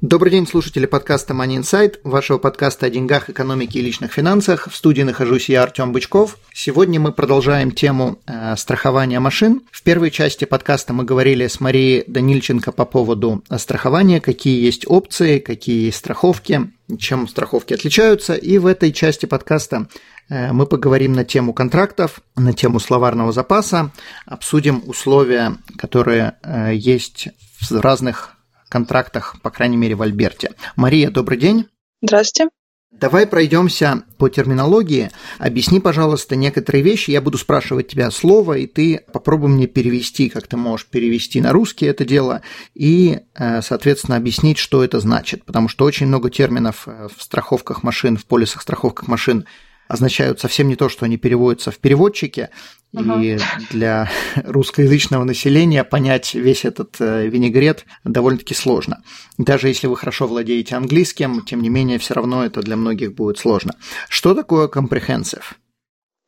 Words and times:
Добрый 0.00 0.30
день, 0.30 0.46
слушатели 0.46 0.86
подкаста 0.86 1.34
Money 1.34 1.58
Insight, 1.58 1.98
вашего 2.04 2.38
подкаста 2.38 2.86
о 2.86 2.90
деньгах, 2.90 3.30
экономике 3.30 3.80
и 3.80 3.82
личных 3.82 4.12
финансах. 4.12 4.68
В 4.70 4.76
студии 4.76 5.02
нахожусь 5.02 5.48
я, 5.48 5.64
Артем 5.64 5.90
Бычков. 5.92 6.38
Сегодня 6.54 7.00
мы 7.00 7.10
продолжаем 7.10 7.72
тему 7.72 8.20
э, 8.24 8.54
страхования 8.54 9.18
машин. 9.18 9.62
В 9.72 9.82
первой 9.82 10.12
части 10.12 10.44
подкаста 10.44 10.92
мы 10.92 11.02
говорили 11.02 11.48
с 11.48 11.58
Марией 11.58 12.04
Данильченко 12.06 12.70
по 12.70 12.84
поводу 12.84 13.42
страхования, 13.56 14.20
какие 14.20 14.64
есть 14.64 14.84
опции, 14.86 15.40
какие 15.40 15.86
есть 15.86 15.98
страховки, 15.98 16.70
чем 16.96 17.26
страховки 17.26 17.74
отличаются. 17.74 18.34
И 18.34 18.58
в 18.58 18.66
этой 18.66 18.92
части 18.92 19.26
подкаста 19.26 19.88
э, 20.28 20.52
мы 20.52 20.66
поговорим 20.66 21.12
на 21.14 21.24
тему 21.24 21.52
контрактов, 21.52 22.20
на 22.36 22.52
тему 22.52 22.78
словарного 22.78 23.32
запаса, 23.32 23.90
обсудим 24.26 24.80
условия, 24.86 25.56
которые 25.76 26.34
э, 26.44 26.70
есть 26.76 27.30
в 27.60 27.80
разных 27.80 28.37
контрактах, 28.68 29.36
по 29.42 29.50
крайней 29.50 29.76
мере, 29.76 29.94
в 29.94 30.02
Альберте. 30.02 30.52
Мария, 30.76 31.10
добрый 31.10 31.38
день. 31.38 31.66
Здравствуйте. 32.02 32.50
Давай 32.90 33.26
пройдемся 33.26 34.02
по 34.16 34.28
терминологии. 34.28 35.10
Объясни, 35.38 35.78
пожалуйста, 35.78 36.36
некоторые 36.36 36.82
вещи. 36.82 37.10
Я 37.10 37.20
буду 37.20 37.36
спрашивать 37.38 37.88
тебя 37.88 38.10
слово, 38.10 38.54
и 38.54 38.66
ты 38.66 39.04
попробуй 39.12 39.50
мне 39.50 39.66
перевести, 39.66 40.30
как 40.30 40.46
ты 40.46 40.56
можешь 40.56 40.86
перевести 40.86 41.40
на 41.40 41.52
русский 41.52 41.86
это 41.86 42.04
дело, 42.04 42.42
и, 42.74 43.20
э, 43.34 43.62
соответственно, 43.62 44.16
объяснить, 44.16 44.58
что 44.58 44.82
это 44.82 45.00
значит. 45.00 45.44
Потому 45.44 45.68
что 45.68 45.84
очень 45.84 46.06
много 46.06 46.30
терминов 46.30 46.84
э, 46.88 47.08
в 47.14 47.22
страховках 47.22 47.82
машин, 47.82 48.16
в 48.16 48.24
полисах 48.24 48.62
страховках 48.62 49.06
машин 49.06 49.44
означают 49.88 50.38
совсем 50.40 50.68
не 50.68 50.76
то, 50.76 50.88
что 50.88 51.06
они 51.06 51.16
переводятся 51.16 51.70
в 51.70 51.78
переводчике, 51.78 52.50
И 52.92 53.38
для 53.70 54.10
русскоязычного 54.44 55.24
населения 55.24 55.84
понять 55.84 56.34
весь 56.34 56.64
этот 56.64 56.96
э, 57.00 57.26
винегрет 57.26 57.84
довольно-таки 58.04 58.54
сложно. 58.54 59.02
Даже 59.36 59.68
если 59.68 59.86
вы 59.88 59.96
хорошо 59.96 60.26
владеете 60.26 60.76
английским, 60.76 61.42
тем 61.42 61.60
не 61.62 61.68
менее, 61.68 61.98
все 61.98 62.14
равно 62.14 62.44
это 62.44 62.62
для 62.62 62.76
многих 62.76 63.14
будет 63.14 63.38
сложно. 63.38 63.74
Что 64.08 64.34
такое 64.34 64.68
comprehensive? 64.68 65.44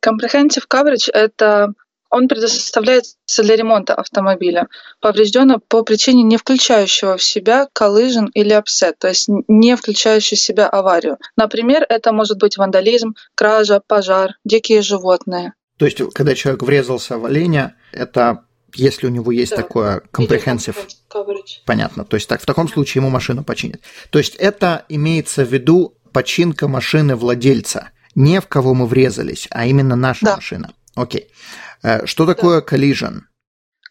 Comprehensive 0.05 0.65
coverage– 0.69 1.11
это 1.13 1.73
он 2.11 2.29
предоставляется 2.29 3.43
для 3.43 3.57
ремонта 3.57 3.95
автомобиля, 3.95 4.69
поврежденного 5.01 5.61
по 5.67 5.83
причине 5.83 6.23
не 6.23 6.37
включающего 6.37 7.17
в 7.17 7.23
себя 7.23 7.69
collision 7.77 8.29
или 8.35 8.57
upset, 8.57 8.95
то 8.99 9.09
есть 9.09 9.29
не 9.29 9.77
включающий 9.77 10.37
в 10.37 10.41
себя 10.41 10.69
аварию. 10.69 11.19
Например, 11.37 11.87
это 11.89 12.13
может 12.13 12.39
быть 12.39 12.57
вандализм, 12.57 13.15
кража, 13.35 13.81
пожар, 13.87 14.35
дикие 14.45 14.83
животные. 14.83 15.55
То 15.79 15.87
есть, 15.87 15.99
когда 16.13 16.35
человек 16.35 16.63
врезался 16.63 17.17
в 17.17 17.25
оленя, 17.25 17.77
это 17.93 18.45
если 18.75 19.07
у 19.07 19.11
него 19.11 19.33
есть 19.33 19.53
да. 19.53 19.57
такое 19.57 20.03
comprehensive. 20.13 20.77
Понятно. 21.65 22.05
То 22.05 22.17
есть 22.17 22.29
так 22.29 22.41
в 22.41 22.47
таком 22.47 22.69
случае 22.69 23.01
ему 23.01 23.11
машину 23.11 23.45
починят. 23.45 23.81
То 24.11 24.19
есть 24.19 24.37
это 24.37 24.85
имеется 24.89 25.45
в 25.45 25.53
виду 25.53 25.95
починка 26.13 26.69
машины 26.69 27.17
владельца, 27.17 27.91
не 28.15 28.41
в 28.41 28.47
кого 28.47 28.75
мы 28.75 28.87
врезались, 28.87 29.47
а 29.51 29.67
именно 29.67 29.97
наша 29.97 30.27
да. 30.27 30.37
машина. 30.37 30.73
Окей. 30.95 31.29
Э, 31.83 32.07
что 32.07 32.27
такое 32.27 32.61
collision? 32.61 33.21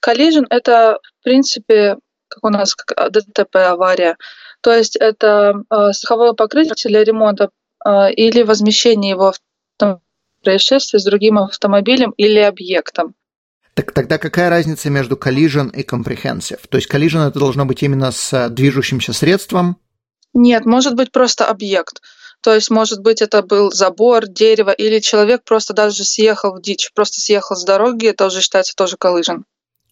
Collision– 0.06 0.46
это, 0.50 1.00
в 1.20 1.24
принципе, 1.24 1.98
как 2.28 2.44
у 2.44 2.50
нас 2.50 2.76
как 2.76 3.12
ДТП, 3.12 3.56
авария. 3.56 4.18
То 4.62 4.74
есть 4.74 4.96
это 4.96 5.64
э, 5.70 5.92
страховое 5.94 6.34
покрытие 6.34 6.76
для 6.86 7.04
ремонта 7.04 7.50
э, 7.86 8.12
или 8.14 8.44
возмещения 8.44 9.12
его 9.12 9.34
происшествие 10.44 11.00
с 11.02 11.04
другим 11.04 11.38
автомобилем 11.38 12.12
или 12.12 12.40
объектом. 12.40 13.16
Так 13.74 13.92
тогда 13.94 14.18
какая 14.18 14.50
разница 14.50 14.90
между 14.90 15.16
collision 15.16 15.74
и 15.76 15.84
comprehensive? 15.84 16.60
То 16.70 16.78
есть 16.78 16.90
collision 16.90 17.28
это 17.28 17.40
должно 17.40 17.66
быть 17.66 17.84
именно 17.84 18.12
с 18.12 18.50
движущимся 18.50 19.14
средством? 19.14 19.78
Нет, 20.34 20.66
может 20.66 20.96
быть 20.96 21.12
просто 21.12 21.46
объект. 21.46 22.02
То 22.42 22.54
есть, 22.54 22.70
может 22.70 23.02
быть, 23.02 23.22
это 23.22 23.42
был 23.42 23.72
забор, 23.72 24.28
дерево, 24.28 24.72
или 24.72 25.00
человек 25.00 25.44
просто 25.44 25.74
даже 25.74 26.04
съехал 26.04 26.56
в 26.56 26.62
дичь, 26.62 26.92
просто 26.94 27.20
съехал 27.20 27.56
с 27.56 27.66
дороги, 27.66 28.08
это 28.08 28.26
уже 28.26 28.42
считается 28.42 28.74
тоже 28.76 28.96
collision. 28.96 29.44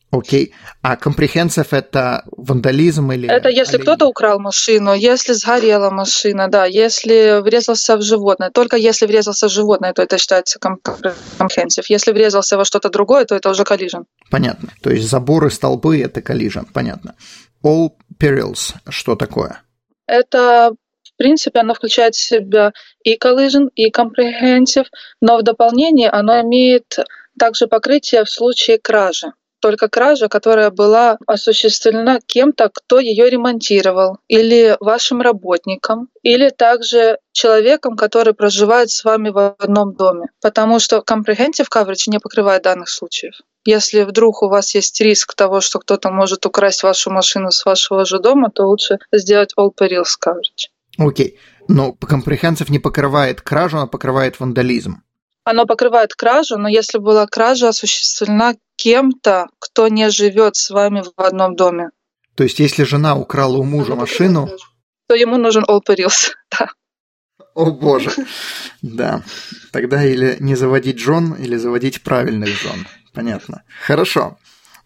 Окей. 0.10 0.54
А 0.82 0.96
comprehensive 0.96 1.68
это 1.72 2.24
вандализм 2.32 3.12
или... 3.12 3.28
Это 3.30 3.50
если 3.50 3.78
кто-то 3.78 4.08
украл 4.08 4.40
машину, 4.40 4.94
если 4.94 5.34
сгорела 5.34 5.90
машина, 5.90 6.48
да, 6.48 6.66
если 6.66 7.42
врезался 7.42 7.98
в 7.98 8.02
животное. 8.02 8.50
Только 8.50 8.78
если 8.78 9.06
врезался 9.06 9.50
в 9.50 9.52
животное, 9.52 9.92
то 9.92 10.02
это 10.02 10.18
считается 10.18 10.60
comprehensive. 10.60 11.84
Если 11.90 12.14
врезался 12.14 12.56
во 12.56 12.64
что-то 12.64 12.90
другое, 12.90 13.26
то 13.26 13.36
это 13.36 13.50
уже 13.50 13.64
collision. 13.64 14.06
Понятно. 14.32 14.70
То 14.82 14.92
есть 14.92 15.10
заборы, 15.10 15.52
столбы– 15.52 16.00
это 16.02 16.22
collision. 16.22 16.66
Понятно. 16.72 17.16
All 17.62 17.90
perils– 18.18 18.76
что 18.90 19.18
такое? 19.18 19.62
Это 20.08 20.72
в 21.18 21.24
принципе, 21.24 21.62
оно 21.62 21.74
включает 21.74 22.14
в 22.14 22.22
себя 22.22 22.74
и 23.04 23.18
collision, 23.18 23.70
и 23.74 23.90
comprehensive, 23.90 24.86
но 25.20 25.38
в 25.38 25.42
дополнение 25.42 26.12
оно 26.12 26.42
имеет 26.42 27.00
также 27.40 27.66
покрытие 27.66 28.24
в 28.24 28.30
случае 28.30 28.78
кражи 28.78 29.34
только 29.60 29.90
кража, 29.90 30.28
которая 30.28 30.70
была 30.70 31.18
осуществлена 31.26 32.20
кем-то, 32.26 32.70
кто 32.74 33.00
ее 33.00 33.30
ремонтировал, 33.30 34.18
или 34.28 34.78
вашим 34.80 35.22
работником, 35.22 36.10
или 36.22 36.50
также 36.50 37.18
человеком, 37.32 37.98
который 37.98 38.34
проживает 38.34 38.90
с 38.90 39.04
вами 39.04 39.30
в 39.30 39.56
одном 39.60 39.96
доме. 39.96 40.28
Потому 40.42 40.80
что 40.80 41.04
comprehensive 41.08 41.68
coverage 41.74 42.04
не 42.08 42.20
покрывает 42.20 42.64
данных 42.64 42.90
случаев. 42.90 43.34
Если 43.66 44.04
вдруг 44.04 44.44
у 44.44 44.48
вас 44.48 44.74
есть 44.76 45.02
риск 45.02 45.36
того, 45.36 45.60
что 45.60 45.80
кто-то 45.80 46.10
может 46.10 46.46
украсть 46.46 46.84
вашу 46.84 47.12
машину 47.12 47.52
с 47.52 47.66
вашего 47.66 48.06
же 48.06 48.20
дома, 48.20 48.50
то 48.50 48.64
лучше 48.64 49.00
сделать 49.12 49.54
all 49.60 49.72
perils 49.78 50.16
coverage. 50.24 50.70
Окей. 50.98 51.38
Но 51.68 51.96
comprehensive 52.00 52.72
не 52.72 52.80
покрывает 52.80 53.42
кражу, 53.42 53.80
а 53.80 53.88
покрывает 53.88 54.40
вандализм. 54.40 55.04
Оно 55.44 55.66
покрывает 55.66 56.14
кражу, 56.14 56.58
но 56.58 56.68
если 56.68 56.98
была 56.98 57.26
кража 57.26 57.70
осуществлена 57.70 58.56
кем-то, 58.76 59.48
кто 59.60 59.88
не 59.88 60.10
живет 60.10 60.56
с 60.56 60.70
вами 60.70 61.02
в 61.02 61.20
одном 61.22 61.56
доме. 61.56 61.90
То 62.36 62.44
есть, 62.44 62.60
если 62.60 62.84
жена 62.84 63.16
украла 63.16 63.58
у 63.58 63.64
мужа 63.64 63.94
Она 63.94 64.02
машину, 64.02 64.50
то 65.08 65.16
ему 65.16 65.38
нужен 65.38 65.64
all 65.64 65.80
perils, 65.88 66.32
да. 66.52 66.70
О 67.56 67.72
боже. 67.72 68.12
Да. 68.82 69.24
Тогда 69.72 70.04
или 70.04 70.38
не 70.40 70.56
заводить 70.56 71.00
жен, 71.00 71.34
или 71.34 71.56
заводить 71.56 72.04
правильных 72.04 72.50
жен. 72.50 72.88
Понятно. 73.14 73.64
Хорошо. 73.82 74.38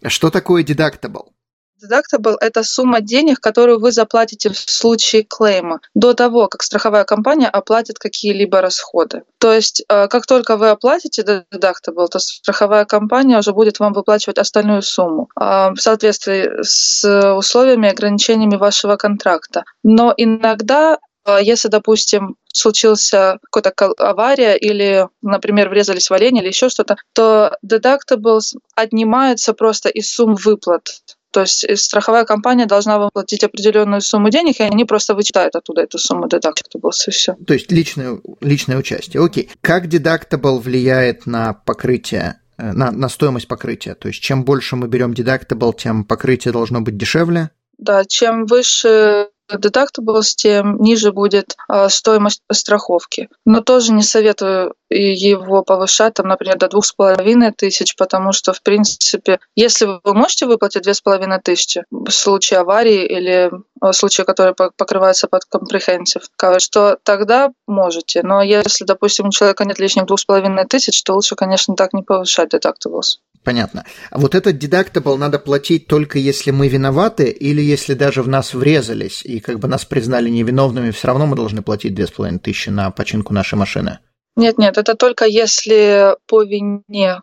Что 0.06 0.30
такое 0.30 0.64
deductible? 0.64 1.32
Deductible– 1.82 2.36
это 2.40 2.62
сумма 2.62 3.00
денег, 3.00 3.40
которую 3.40 3.80
вы 3.80 3.90
заплатите 3.90 4.50
в 4.50 4.58
случае 4.58 5.24
клейма 5.24 5.80
до 5.94 6.14
того, 6.14 6.46
как 6.46 6.62
страховая 6.62 7.04
компания 7.04 7.48
оплатит 7.48 7.98
какие-либо 7.98 8.60
расходы. 8.60 9.22
То 9.38 9.52
есть, 9.52 9.82
э, 9.88 10.06
как 10.08 10.26
только 10.26 10.56
вы 10.56 10.70
оплатите 10.70 11.22
deductible, 11.22 12.06
то 12.08 12.18
страховая 12.18 12.84
компания 12.84 13.38
уже 13.38 13.52
будет 13.52 13.80
вам 13.80 13.94
выплачивать 13.94 14.38
остальную 14.38 14.82
сумму 14.82 15.28
э, 15.40 15.70
в 15.72 15.76
соответствии 15.78 16.62
с 16.62 17.34
условиями 17.34 17.88
и 17.88 17.90
ограничениями 17.90 18.56
вашего 18.56 18.96
контракта. 18.96 19.64
Но 19.82 20.14
иногда 20.16 20.98
э, 21.26 21.38
если, 21.42 21.66
допустим, 21.66 22.36
случился 22.52 23.38
какая-то 23.50 23.92
авария 23.98 24.54
или, 24.56 25.08
например, 25.20 25.68
врезались 25.68 26.10
в 26.10 26.14
олень 26.14 26.36
или 26.36 26.48
еще 26.48 26.68
что-то, 26.68 26.96
то 27.12 27.56
deductibles 27.66 28.54
отнимаются 28.76 29.52
просто 29.52 29.88
из 29.88 30.12
сумм 30.12 30.36
выплат. 30.36 31.02
То 31.32 31.40
есть 31.40 31.64
э, 31.64 31.76
страховая 31.76 32.24
компания 32.24 32.66
должна 32.66 32.98
вам 32.98 33.10
платить 33.12 33.42
определенную 33.42 34.02
сумму 34.02 34.30
денег, 34.30 34.60
и 34.60 34.62
они 34.62 34.84
просто 34.84 35.14
вычитают 35.14 35.56
оттуда 35.56 35.82
эту 35.82 35.98
сумму 35.98 36.26
deductibles, 36.26 37.08
и 37.08 37.10
все. 37.10 37.34
То 37.46 37.54
есть 37.54 37.72
личное, 37.72 38.20
личное 38.40 38.76
участие. 38.76 39.24
Окей. 39.24 39.50
Как 39.60 39.86
deductible 39.86 40.60
влияет 40.60 41.26
на 41.26 41.54
покрытие 41.54 42.40
э, 42.58 42.72
на, 42.72 42.92
на 42.92 43.08
стоимость 43.08 43.48
покрытия. 43.48 43.94
То 43.94 44.08
есть 44.08 44.20
чем 44.20 44.44
больше 44.44 44.76
мы 44.76 44.88
берем 44.88 45.12
deductible, 45.12 45.74
тем 45.76 46.04
покрытие 46.04 46.52
должно 46.52 46.82
быть 46.82 46.96
дешевле. 46.96 47.50
Да, 47.78 48.04
чем 48.04 48.46
выше 48.46 49.28
deductibles, 49.56 50.34
тем 50.36 50.80
ниже 50.80 51.12
будет 51.12 51.56
э, 51.68 51.88
стоимость 51.88 52.42
страховки. 52.50 53.28
Но 53.44 53.60
тоже 53.60 53.92
не 53.92 54.02
советую 54.02 54.74
его 54.90 55.62
повышать, 55.62 56.14
там, 56.14 56.28
например, 56.28 56.58
до 56.58 56.68
двух 56.68 56.84
с 56.84 56.92
половиной 56.92 57.52
тысяч, 57.52 57.96
потому 57.96 58.32
что, 58.32 58.52
в 58.52 58.62
принципе, 58.62 59.40
если 59.54 59.86
вы 59.86 60.14
можете 60.14 60.46
выплатить 60.46 60.82
две 60.82 60.94
с 60.94 61.00
половиной 61.00 61.40
тысячи 61.40 61.84
в 61.90 62.10
случае 62.10 62.60
аварии 62.60 63.06
или 63.06 63.50
в 63.80 63.92
случае, 63.92 64.24
который 64.24 64.54
покрывается 64.54 65.28
под 65.28 65.42
comprehensive 65.52 66.24
coverage, 66.40 66.68
то 66.70 66.98
тогда 67.02 67.50
можете. 67.66 68.22
Но 68.22 68.42
если, 68.42 68.84
допустим, 68.84 69.28
у 69.28 69.30
человека 69.30 69.64
нет 69.64 69.78
лишних 69.78 70.06
двух 70.06 70.20
с 70.20 70.24
половиной 70.24 70.66
тысяч, 70.66 71.02
то 71.02 71.14
лучше, 71.14 71.34
конечно, 71.34 71.74
так 71.74 71.92
не 71.92 72.02
повышать 72.02 72.54
deductibles. 72.54 73.18
Понятно. 73.44 73.84
А 74.10 74.18
вот 74.18 74.34
этот 74.34 74.58
дедактабл 74.58 75.18
надо 75.18 75.38
платить 75.38 75.88
только 75.88 76.18
если 76.18 76.52
мы 76.52 76.68
виноваты 76.68 77.28
или 77.28 77.60
если 77.60 77.94
даже 77.94 78.22
в 78.22 78.28
нас 78.28 78.54
врезались 78.54 79.24
и 79.24 79.40
как 79.40 79.58
бы 79.58 79.66
нас 79.66 79.84
признали 79.84 80.30
невиновными, 80.30 80.92
все 80.92 81.08
равно 81.08 81.26
мы 81.26 81.34
должны 81.34 81.62
платить 81.62 81.94
две 81.94 82.06
с 82.06 82.10
половиной 82.12 82.38
тысячи 82.38 82.68
на 82.68 82.90
починку 82.90 83.34
нашей 83.34 83.56
машины? 83.56 83.98
Нет, 84.36 84.58
нет, 84.58 84.78
это 84.78 84.94
только 84.94 85.24
если 85.26 86.16
по 86.26 86.42
вине 86.42 87.20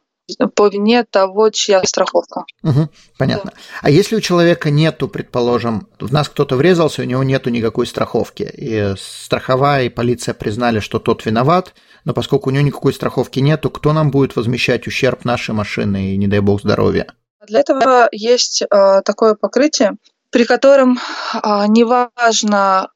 по 0.55 0.67
вине 0.67 1.03
того, 1.03 1.49
чья 1.49 1.83
страховка. 1.83 2.43
Угу, 2.63 2.89
понятно. 3.17 3.51
Да. 3.53 3.61
А 3.81 3.89
если 3.89 4.15
у 4.15 4.21
человека 4.21 4.69
нету, 4.69 5.07
предположим, 5.07 5.87
в 5.99 6.11
нас 6.11 6.29
кто-то 6.29 6.55
врезался, 6.55 7.01
у 7.01 7.05
него 7.05 7.23
нету 7.23 7.49
никакой 7.49 7.87
страховки, 7.87 8.43
и 8.43 8.93
страховая 8.97 9.85
и 9.85 9.89
полиция 9.89 10.33
признали, 10.33 10.79
что 10.79 10.99
тот 10.99 11.25
виноват, 11.25 11.73
но 12.05 12.13
поскольку 12.13 12.49
у 12.49 12.53
него 12.53 12.63
никакой 12.63 12.93
страховки 12.93 13.39
нету, 13.39 13.69
кто 13.69 13.93
нам 13.93 14.11
будет 14.11 14.35
возмещать 14.35 14.87
ущерб 14.87 15.25
нашей 15.25 15.53
машины 15.53 16.13
и, 16.13 16.17
не 16.17 16.27
дай 16.27 16.39
бог, 16.39 16.61
здоровья? 16.61 17.07
Для 17.47 17.61
этого 17.61 18.09
есть 18.11 18.61
э, 18.61 19.01
такое 19.03 19.35
покрытие, 19.35 19.93
при 20.29 20.45
котором 20.45 20.97
э, 21.33 21.39
неважно, 21.67 22.89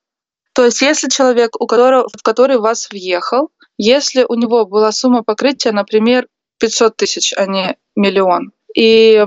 то 0.53 0.65
есть 0.65 0.81
если 0.81 1.09
человек, 1.09 1.59
у 1.59 1.65
которого, 1.65 2.07
в 2.09 2.21
который 2.21 2.57
вас 2.57 2.89
въехал, 2.91 3.49
если 3.77 4.25
у 4.27 4.35
него 4.35 4.65
была 4.65 4.91
сумма 4.91 5.23
покрытия, 5.23 5.71
например, 5.71 6.27
500 6.63 6.95
тысяч, 6.95 7.33
а 7.35 7.45
не 7.45 7.75
миллион, 7.97 8.53
и 8.73 9.25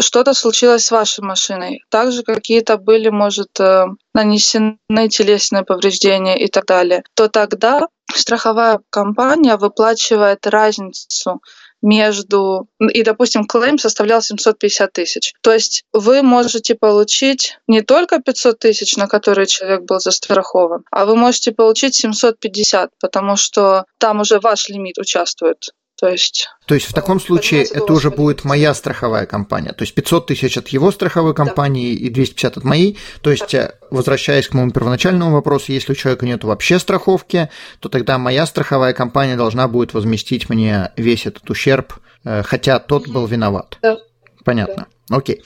что-то 0.00 0.32
случилось 0.32 0.86
с 0.86 0.90
вашей 0.90 1.22
машиной, 1.22 1.84
также 1.90 2.22
какие-то 2.22 2.78
были, 2.78 3.10
может, 3.10 3.60
э, 3.60 3.84
нанесены 4.14 5.08
телесные 5.10 5.64
повреждения 5.64 6.42
и 6.42 6.48
так 6.48 6.64
далее, 6.64 7.02
то 7.12 7.28
тогда 7.28 7.88
страховая 8.14 8.80
компания 8.88 9.58
выплачивает 9.58 10.46
разницу 10.46 11.42
между... 11.82 12.68
И, 12.80 13.02
допустим, 13.02 13.44
клейм 13.44 13.78
составлял 13.78 14.22
750 14.22 14.92
тысяч. 14.92 15.34
То 15.42 15.52
есть 15.52 15.84
вы 15.92 16.22
можете 16.22 16.74
получить 16.74 17.58
не 17.66 17.82
только 17.82 18.18
500 18.18 18.58
тысяч, 18.58 18.96
на 18.96 19.08
которые 19.08 19.46
человек 19.46 19.82
был 19.82 20.00
застрахован, 20.00 20.84
а 20.90 21.04
вы 21.04 21.16
можете 21.16 21.52
получить 21.52 21.96
750, 21.96 22.90
потому 22.98 23.36
что 23.36 23.84
там 23.98 24.20
уже 24.20 24.40
ваш 24.40 24.70
лимит 24.70 24.96
участвует. 24.98 25.70
То 25.98 26.08
есть, 26.08 26.48
то 26.66 26.74
есть 26.74 26.86
в 26.86 26.92
таком 26.92 27.18
случае 27.18 27.64
это 27.64 27.92
уже 27.92 28.10
будет 28.10 28.44
моя 28.44 28.72
страховая 28.72 29.26
компания. 29.26 29.72
То 29.72 29.82
есть 29.82 29.94
500 29.94 30.26
тысяч 30.28 30.56
от 30.56 30.68
его 30.68 30.92
страховой 30.92 31.34
компании 31.34 31.96
да. 31.96 32.06
и 32.06 32.08
250 32.10 32.58
от 32.58 32.64
моей. 32.64 32.98
То 33.20 33.32
есть, 33.32 33.50
да. 33.50 33.58
Э, 33.58 33.72
возвращаясь 33.90 34.46
к 34.46 34.54
моему 34.54 34.70
первоначальному 34.70 35.32
вопросу, 35.32 35.72
если 35.72 35.92
у 35.92 35.96
человека 35.96 36.24
нет 36.24 36.44
вообще 36.44 36.78
страховки, 36.78 37.50
то 37.80 37.88
тогда 37.88 38.16
моя 38.16 38.46
страховая 38.46 38.92
компания 38.92 39.34
должна 39.34 39.66
будет 39.66 39.92
возместить 39.92 40.48
мне 40.48 40.92
весь 40.96 41.26
этот 41.26 41.50
ущерб, 41.50 41.94
э, 42.24 42.44
хотя 42.44 42.78
тот 42.78 43.08
был 43.08 43.26
виноват. 43.26 43.78
Да. 43.82 43.98
Понятно. 44.44 44.86
Да. 45.08 45.16
Окей. 45.16 45.42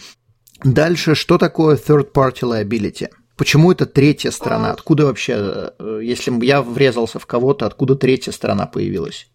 Дальше, 0.63 1.15
что 1.15 1.39
такое 1.39 1.77
third 1.79 2.13
party 2.13 2.43
liability? 2.43 3.09
Почему 3.39 3.73
это 3.73 3.87
третья 3.87 4.31
сторона? 4.31 4.69
А. 4.69 4.73
Откуда 4.75 5.07
вообще, 5.07 5.73
э, 5.79 6.01
если 6.03 6.45
я 6.45 6.61
врезался 6.61 7.19
в 7.19 7.25
кого-то, 7.25 7.65
откуда 7.65 7.97
третья 7.97 8.33
сторона 8.33 8.67
появилась? 8.67 9.29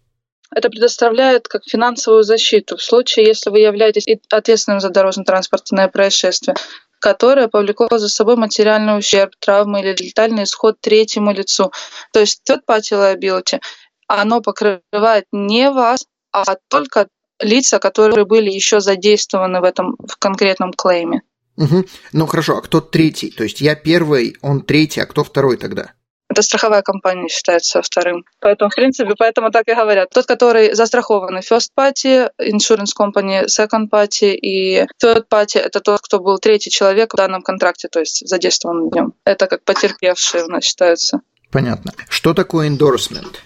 Это 0.54 0.70
предоставляет 0.70 1.46
как 1.46 1.62
финансовую 1.64 2.22
защиту 2.22 2.76
в 2.76 2.82
случае, 2.82 3.26
если 3.26 3.50
вы 3.50 3.60
являетесь 3.60 4.06
ответственным 4.30 4.80
за 4.80 4.88
дорожно-транспортное 4.88 5.88
происшествие, 5.88 6.56
которое 7.00 7.48
повлекло 7.48 7.98
за 7.98 8.08
собой 8.08 8.36
материальный 8.36 8.98
ущерб, 8.98 9.32
травмы 9.38 9.80
или 9.80 9.94
летальный 9.98 10.44
исход 10.44 10.80
третьему 10.80 11.32
лицу. 11.32 11.70
То 12.12 12.20
есть 12.20 12.42
third 12.48 12.60
party 12.66 12.92
liability, 12.92 13.60
оно 14.06 14.40
покрывает 14.40 15.26
не 15.32 15.70
вас, 15.70 16.06
а 16.32 16.56
только 16.68 17.08
лица, 17.40 17.78
которые 17.78 18.24
были 18.24 18.50
еще 18.50 18.80
задействованы 18.80 19.60
в 19.60 19.64
этом 19.64 19.96
в 19.98 20.16
конкретном 20.18 20.72
клейме. 20.72 21.22
Угу. 21.56 21.84
Ну 22.12 22.26
хорошо, 22.26 22.56
а 22.56 22.62
кто 22.62 22.80
третий? 22.80 23.30
То 23.30 23.44
есть 23.44 23.60
я 23.60 23.74
первый, 23.74 24.36
он 24.42 24.62
третий, 24.62 25.00
а 25.00 25.06
кто 25.06 25.24
второй 25.24 25.56
тогда? 25.56 25.92
Это 26.38 26.44
страховая 26.44 26.82
компания 26.82 27.26
считается 27.28 27.82
вторым. 27.82 28.24
Поэтому, 28.38 28.70
в 28.70 28.74
принципе, 28.76 29.16
поэтому 29.18 29.50
так 29.50 29.66
и 29.66 29.74
говорят. 29.74 30.10
Тот, 30.10 30.26
который 30.26 30.72
застрахованный 30.72 31.40
first 31.40 31.70
party, 31.76 32.30
insurance 32.40 32.92
company, 32.96 33.46
second 33.46 33.90
party 33.90 34.34
и 34.34 34.86
third 35.02 35.24
party, 35.28 35.58
это 35.58 35.80
тот, 35.80 36.00
кто 36.00 36.20
был 36.20 36.38
третий 36.38 36.70
человек 36.70 37.12
в 37.12 37.16
данном 37.16 37.42
контракте, 37.42 37.88
то 37.88 37.98
есть 37.98 38.24
задействован 38.24 38.88
в 38.88 38.94
нем. 38.94 39.14
Это 39.24 39.48
как 39.48 39.64
потерпевший 39.64 40.44
у 40.44 40.46
нас 40.46 40.62
считается. 40.62 41.22
Понятно. 41.50 41.92
Что 42.08 42.34
такое 42.34 42.68
endorsement? 42.68 43.38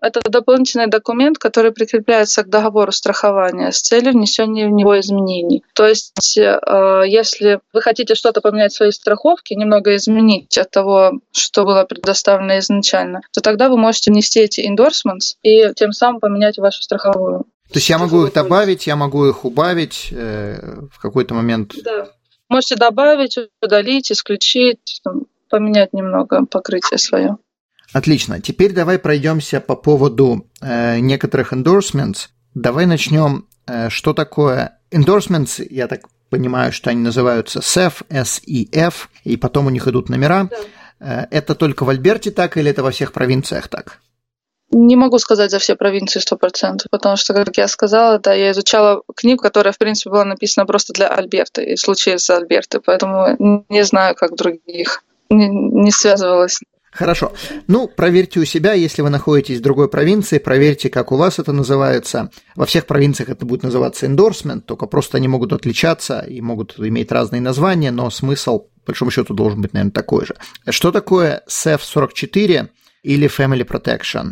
Это 0.00 0.20
дополнительный 0.28 0.86
документ, 0.86 1.38
который 1.38 1.72
прикрепляется 1.72 2.42
к 2.42 2.48
договору 2.48 2.90
страхования 2.90 3.70
с 3.70 3.80
целью 3.80 4.12
внесения 4.12 4.66
в 4.66 4.70
него 4.70 4.98
изменений. 5.00 5.62
То 5.74 5.86
есть, 5.86 6.38
э, 6.38 7.02
если 7.06 7.60
вы 7.72 7.82
хотите 7.82 8.14
что-то 8.14 8.40
поменять 8.40 8.72
в 8.72 8.76
своей 8.76 8.92
страховке, 8.92 9.54
немного 9.56 9.94
изменить 9.96 10.56
от 10.56 10.70
того, 10.70 11.20
что 11.32 11.64
было 11.64 11.84
предоставлено 11.84 12.58
изначально, 12.58 13.20
то 13.32 13.40
тогда 13.40 13.68
вы 13.68 13.76
можете 13.76 14.10
внести 14.10 14.40
эти 14.40 14.66
endorsements 14.66 15.36
и 15.42 15.72
тем 15.74 15.92
самым 15.92 16.20
поменять 16.20 16.56
вашу 16.58 16.82
страховую. 16.82 17.44
То 17.68 17.78
есть 17.78 17.88
я 17.88 17.98
могу 17.98 18.24
их 18.24 18.32
добавить, 18.32 18.86
я 18.86 18.96
могу 18.96 19.26
их 19.26 19.44
убавить 19.44 20.08
э, 20.12 20.86
в 20.92 21.00
какой-то 21.00 21.34
момент. 21.34 21.72
Да. 21.82 22.08
Можете 22.48 22.76
добавить, 22.76 23.36
удалить, 23.62 24.12
исключить, 24.12 25.02
поменять 25.48 25.92
немного 25.92 26.44
покрытие 26.46 26.98
свое. 26.98 27.38
Отлично. 27.92 28.40
Теперь 28.40 28.72
давай 28.72 28.98
пройдемся 28.98 29.60
по 29.60 29.76
поводу 29.76 30.46
э, 30.60 30.98
некоторых 30.98 31.52
endorsements. 31.52 32.28
Давай 32.54 32.86
начнем. 32.86 33.46
Э, 33.66 33.88
что 33.90 34.12
такое 34.12 34.78
endorsements? 34.90 35.64
Я 35.70 35.86
так 35.86 36.08
понимаю, 36.30 36.72
что 36.72 36.90
они 36.90 37.00
называются 37.00 37.60
SEF, 37.60 38.02
SEF, 38.08 38.94
и 39.24 39.36
потом 39.36 39.66
у 39.66 39.70
них 39.70 39.86
идут 39.86 40.08
номера. 40.08 40.48
Да. 40.50 40.56
Э, 41.00 41.26
это 41.30 41.54
только 41.54 41.84
в 41.84 41.88
Альберте 41.88 42.30
так 42.30 42.56
или 42.56 42.70
это 42.70 42.82
во 42.82 42.90
всех 42.90 43.12
провинциях 43.12 43.68
так? 43.68 44.00
Не 44.70 44.96
могу 44.96 45.18
сказать 45.18 45.50
за 45.50 45.58
все 45.58 45.76
провинции 45.76 46.18
сто 46.18 46.36
процентов, 46.36 46.88
потому 46.90 47.16
что, 47.16 47.32
как 47.34 47.56
я 47.56 47.68
сказала, 47.68 48.18
да, 48.18 48.32
я 48.32 48.50
изучала 48.50 49.02
книгу, 49.14 49.42
которая, 49.42 49.72
в 49.72 49.78
принципе, 49.78 50.10
была 50.10 50.24
написана 50.24 50.66
просто 50.66 50.92
для 50.92 51.06
Альберты 51.08 51.64
и 51.64 51.76
случаи 51.76 52.16
с 52.16 52.28
Альберты, 52.30 52.80
поэтому 52.80 53.64
не 53.68 53.84
знаю, 53.84 54.16
как 54.16 54.34
других, 54.34 55.04
не, 55.28 55.48
не 55.48 55.92
связывалась 55.92 56.58
Хорошо. 56.94 57.32
Ну, 57.66 57.88
проверьте 57.88 58.38
у 58.38 58.44
себя, 58.44 58.72
если 58.72 59.02
вы 59.02 59.10
находитесь 59.10 59.58
в 59.58 59.62
другой 59.62 59.88
провинции, 59.88 60.38
проверьте, 60.38 60.88
как 60.88 61.10
у 61.10 61.16
вас 61.16 61.40
это 61.40 61.52
называется. 61.52 62.30
Во 62.54 62.66
всех 62.66 62.86
провинциях 62.86 63.28
это 63.30 63.44
будет 63.44 63.64
называться 63.64 64.06
endorsement, 64.06 64.60
только 64.60 64.86
просто 64.86 65.16
они 65.16 65.26
могут 65.26 65.52
отличаться 65.52 66.20
и 66.20 66.40
могут 66.40 66.78
иметь 66.78 67.10
разные 67.10 67.40
названия, 67.40 67.90
но 67.90 68.10
смысл, 68.10 68.60
по 68.60 68.92
большому 68.92 69.10
счету, 69.10 69.34
должен 69.34 69.60
быть, 69.60 69.72
наверное, 69.72 69.92
такой 69.92 70.24
же. 70.24 70.36
Что 70.68 70.92
такое 70.92 71.42
SEF44 71.48 72.68
или 73.02 73.28
Family 73.28 73.66
Protection? 73.66 74.30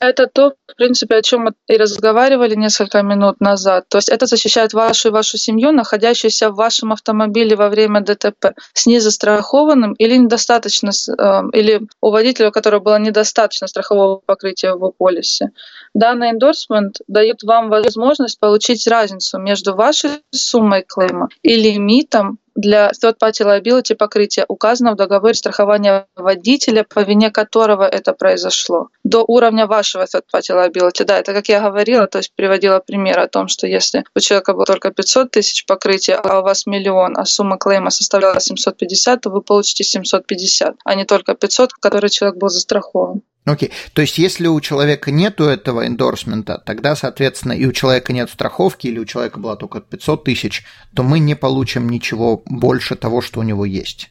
Это 0.00 0.26
то, 0.26 0.54
в 0.66 0.76
принципе, 0.76 1.16
о 1.16 1.22
чем 1.22 1.42
мы 1.42 1.52
и 1.68 1.76
разговаривали 1.76 2.54
несколько 2.54 3.02
минут 3.02 3.38
назад. 3.40 3.84
То 3.88 3.98
есть 3.98 4.08
это 4.08 4.24
защищает 4.24 4.72
вашу 4.72 5.08
и 5.08 5.10
вашу 5.10 5.36
семью, 5.36 5.72
находящуюся 5.72 6.50
в 6.50 6.54
вашем 6.54 6.92
автомобиле 6.92 7.54
во 7.54 7.68
время 7.68 8.00
ДТП, 8.00 8.54
с 8.72 8.86
незастрахованным 8.86 9.92
или 9.92 10.16
недостаточно, 10.16 10.90
эм, 11.18 11.50
или 11.50 11.82
у 12.00 12.10
водителя, 12.10 12.48
у 12.48 12.52
которого 12.52 12.80
было 12.80 12.98
недостаточно 12.98 13.66
страхового 13.66 14.22
покрытия 14.24 14.72
в 14.72 14.90
полисе. 14.96 15.50
Данный 15.92 16.30
эндорсмент 16.30 16.96
дает 17.06 17.42
вам 17.42 17.68
возможность 17.68 18.40
получить 18.40 18.86
разницу 18.86 19.38
между 19.38 19.74
вашей 19.74 20.22
суммой 20.30 20.82
клейма 20.82 21.28
и 21.42 21.56
лимитом 21.56 22.38
для 22.54 22.90
third-party 22.90 23.44
liability 23.44 23.94
покрытия 23.94 24.44
указано 24.48 24.92
в 24.92 24.96
договоре 24.96 25.34
страхования 25.34 26.06
водителя, 26.16 26.84
по 26.84 27.00
вине 27.00 27.30
которого 27.30 27.84
это 27.84 28.12
произошло, 28.12 28.88
до 29.04 29.24
уровня 29.26 29.66
вашего 29.66 30.04
third-party 30.04 30.54
liability. 30.54 31.04
Да, 31.04 31.18
это 31.18 31.32
как 31.32 31.48
я 31.48 31.60
говорила, 31.60 32.06
то 32.06 32.18
есть 32.18 32.32
приводила 32.34 32.80
пример 32.80 33.18
о 33.18 33.28
том, 33.28 33.48
что 33.48 33.66
если 33.66 34.04
у 34.14 34.20
человека 34.20 34.54
было 34.54 34.66
только 34.66 34.90
500 34.90 35.30
тысяч 35.30 35.66
покрытия, 35.66 36.14
а 36.14 36.40
у 36.40 36.42
вас 36.42 36.66
миллион, 36.66 37.16
а 37.16 37.24
сумма 37.24 37.58
клейма 37.58 37.90
составляла 37.90 38.40
750, 38.40 39.20
то 39.20 39.30
вы 39.30 39.42
получите 39.42 39.84
750, 39.84 40.76
а 40.84 40.94
не 40.94 41.04
только 41.04 41.34
500, 41.34 41.72
который 41.74 42.10
человек 42.10 42.38
был 42.38 42.48
застрахован. 42.48 43.22
Окей, 43.46 43.72
то 43.94 44.02
есть 44.02 44.18
если 44.18 44.46
у 44.46 44.60
человека 44.60 45.10
нету 45.10 45.44
этого 45.44 45.86
эндорсмента, 45.86 46.62
тогда, 46.64 46.94
соответственно, 46.94 47.52
и 47.52 47.64
у 47.64 47.72
человека 47.72 48.12
нет 48.12 48.30
страховки, 48.30 48.86
или 48.86 48.98
у 48.98 49.06
человека 49.06 49.40
была 49.40 49.56
только 49.56 49.80
500 49.80 50.24
тысяч, 50.24 50.64
то 50.94 51.02
мы 51.02 51.18
не 51.18 51.34
получим 51.34 51.88
ничего 51.88 52.42
больше 52.44 52.96
того, 52.96 53.22
что 53.22 53.40
у 53.40 53.42
него 53.42 53.64
есть. 53.64 54.10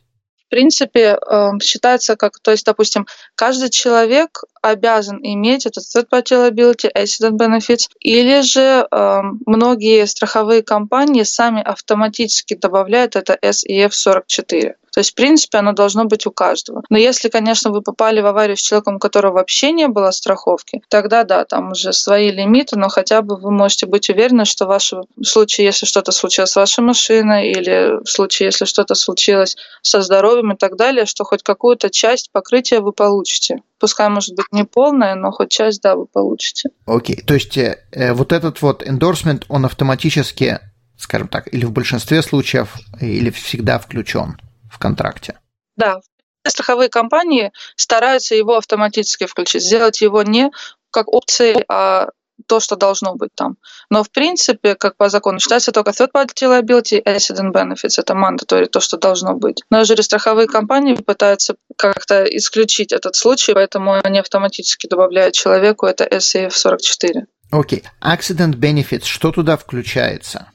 принципе, 0.50 1.17
эм, 1.29 1.59
считается 1.62 2.15
как, 2.15 2.39
то 2.41 2.51
есть, 2.51 2.65
допустим, 2.65 3.05
каждый 3.36 3.69
человек 3.69 4.41
обязан 4.62 5.20
иметь 5.22 5.66
этот 5.66 5.84
third-party 5.84 6.50
liability, 6.50 6.89
accident 6.96 7.38
benefits, 7.38 7.89
или 8.00 8.42
же 8.42 8.88
э, 8.89 9.22
многие 9.46 10.06
страховые 10.06 10.63
компании 10.63 11.24
сами 11.24 11.62
автоматически 11.62 12.56
добавляют 12.56 13.16
это 13.16 13.38
SEF 13.42 13.92
44. 13.92 14.75
То 14.92 15.00
есть, 15.01 15.12
в 15.12 15.16
принципе, 15.16 15.60
оно 15.60 15.74
должно 15.74 16.06
быть 16.06 16.25
у 16.25 16.32
каждого. 16.32 16.84
Но 16.89 16.98
если, 16.98 17.30
конечно, 17.30 17.72
вы 17.72 17.82
попали 17.82 18.22
в 18.22 18.25
аварию 18.25 18.58
с 18.58 18.62
человеком, 18.62 18.96
у 18.96 19.00
которого 19.00 19.34
вообще 19.34 19.72
не 19.72 19.88
было 19.88 20.12
страховки, 20.12 20.82
тогда 20.89 21.24
да, 21.24 21.46
там 21.46 21.72
уже 21.72 21.94
свои 21.94 22.32
лимиты, 22.32 22.78
но 22.78 22.89
хотя 22.89 23.22
бы 23.22 23.38
вы 23.38 23.51
можете 23.51 23.86
быть 23.86 24.10
уверены, 24.10 24.46
что 24.46 24.66
в 24.66 24.70
вашем 24.70 25.04
случае, 25.24 25.68
если 25.68 25.86
что-то 25.86 26.12
случилось 26.12 26.51
с 26.51 26.56
вашей 26.56 26.84
машиной, 26.84 27.51
или 27.51 28.04
в 28.04 28.10
случае, 28.10 28.48
если 28.48 28.66
что-то 28.66 28.96
случилось 28.96 29.56
со 29.82 30.01
здоровьем 30.01 30.54
и 30.54 30.58
так 30.58 30.75
далее, 30.75 31.06
что 31.06 31.24
хоть 31.24 31.44
какую-то 31.44 31.89
часть 31.89 32.32
покрытия 32.32 32.80
вы 32.80 32.92
получите. 32.92 33.62
Пускай, 33.79 34.09
может 34.09 34.36
быть, 34.36 34.48
не 34.51 34.65
полная, 34.65 35.15
но 35.15 35.31
хоть 35.31 35.51
часть, 35.51 35.81
да, 35.81 35.95
вы 35.95 36.05
получите. 36.05 36.69
Окей, 36.86 37.15
okay. 37.15 37.25
то 37.25 37.33
есть 37.33 37.57
э, 37.57 37.83
э, 37.91 38.13
вот 38.13 38.33
этот 38.33 38.62
вот 38.62 38.83
endorsement, 38.83 39.45
он 39.48 39.65
автоматически, 39.65 40.59
скажем 40.98 41.29
так, 41.29 41.51
или 41.53 41.65
в 41.65 41.71
большинстве 41.71 42.21
случаев, 42.21 42.75
или 43.00 43.29
всегда 43.29 43.79
включен 43.79 44.39
в 44.69 44.77
контракте? 44.79 45.39
Да, 45.77 46.01
страховые 46.45 46.89
компании 46.89 47.51
стараются 47.75 48.36
его 48.36 48.57
автоматически 48.57 49.25
включить, 49.25 49.63
сделать 49.63 50.01
его 50.01 50.24
не 50.24 50.51
как 50.91 51.07
опции, 51.07 51.63
а 51.69 52.09
то, 52.48 52.60
что 52.60 52.75
должно 52.75 53.15
быть 53.15 53.31
там. 53.36 53.58
Но 53.89 54.03
в 54.03 54.10
принципе, 54.12 54.75
как 54.75 54.96
по 54.98 55.10
закону, 55.10 55.39
считается 55.39 55.72
только 55.72 55.91
third 55.91 56.12
party 56.13 56.48
liability 56.48 57.03
accident 57.03 57.51
benefits. 57.51 57.98
Это 57.98 58.13
mandatory, 58.13 58.65
то, 58.67 58.79
что 58.79 58.98
должно 58.98 59.36
быть. 59.36 59.63
Но 59.69 59.84
же 59.84 60.01
страховые 60.01 60.48
компании 60.48 60.96
пытаются 60.96 61.55
как-то 61.75 62.24
исключить 62.24 62.91
этот 62.91 63.15
случай, 63.15 63.53
поэтому 63.53 64.00
они 64.03 64.19
автоматически 64.19 64.88
добавляют 64.88 65.34
человеку 65.34 65.86
это 65.86 66.05
SAF 66.05 66.51
44. 66.51 67.25
Окей. 67.51 67.79
Okay. 67.79 68.17
Accident 68.17 68.55
benefits, 68.55 69.05
что 69.05 69.31
туда 69.31 69.58
включается? 69.58 70.51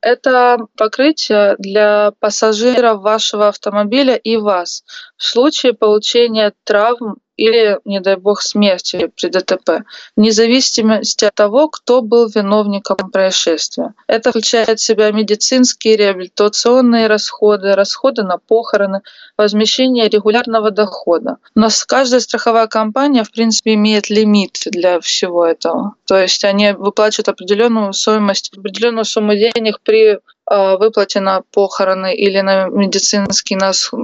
Это 0.00 0.58
покрытие 0.76 1.56
для 1.58 2.12
пассажиров 2.20 3.00
вашего 3.00 3.48
автомобиля 3.48 4.16
и 4.16 4.36
вас 4.36 4.84
в 5.16 5.24
случае 5.24 5.72
получения 5.72 6.52
травм 6.64 7.16
или, 7.38 7.78
не 7.84 8.00
дай 8.00 8.16
бог, 8.16 8.42
смерти 8.42 9.10
при 9.16 9.28
ДТП, 9.28 9.84
вне 10.16 10.32
зависимости 10.32 11.24
от 11.24 11.34
того, 11.34 11.68
кто 11.68 12.02
был 12.02 12.28
виновником 12.28 13.10
происшествия. 13.10 13.94
Это 14.06 14.30
включает 14.30 14.80
в 14.80 14.84
себя 14.84 15.10
медицинские, 15.12 15.96
реабилитационные 15.96 17.06
расходы, 17.06 17.74
расходы 17.74 18.24
на 18.24 18.38
похороны, 18.38 19.00
возмещение 19.38 20.08
регулярного 20.08 20.70
дохода. 20.72 21.36
Но 21.54 21.68
каждая 21.86 22.20
страховая 22.20 22.66
компания, 22.66 23.22
в 23.22 23.30
принципе, 23.30 23.74
имеет 23.74 24.10
лимит 24.10 24.58
для 24.66 25.00
всего 25.00 25.46
этого. 25.46 25.94
То 26.06 26.18
есть 26.20 26.44
они 26.44 26.72
выплачивают 26.72 27.28
определенную 27.28 27.92
стоимость, 27.92 28.50
определенную 28.56 29.04
сумму 29.04 29.34
денег 29.34 29.80
при 29.82 30.18
а, 30.50 30.76
выплате 30.78 31.20
на 31.20 31.42
похороны 31.52 32.14
или 32.14 32.40
на 32.40 32.68
медицинские 32.68 33.58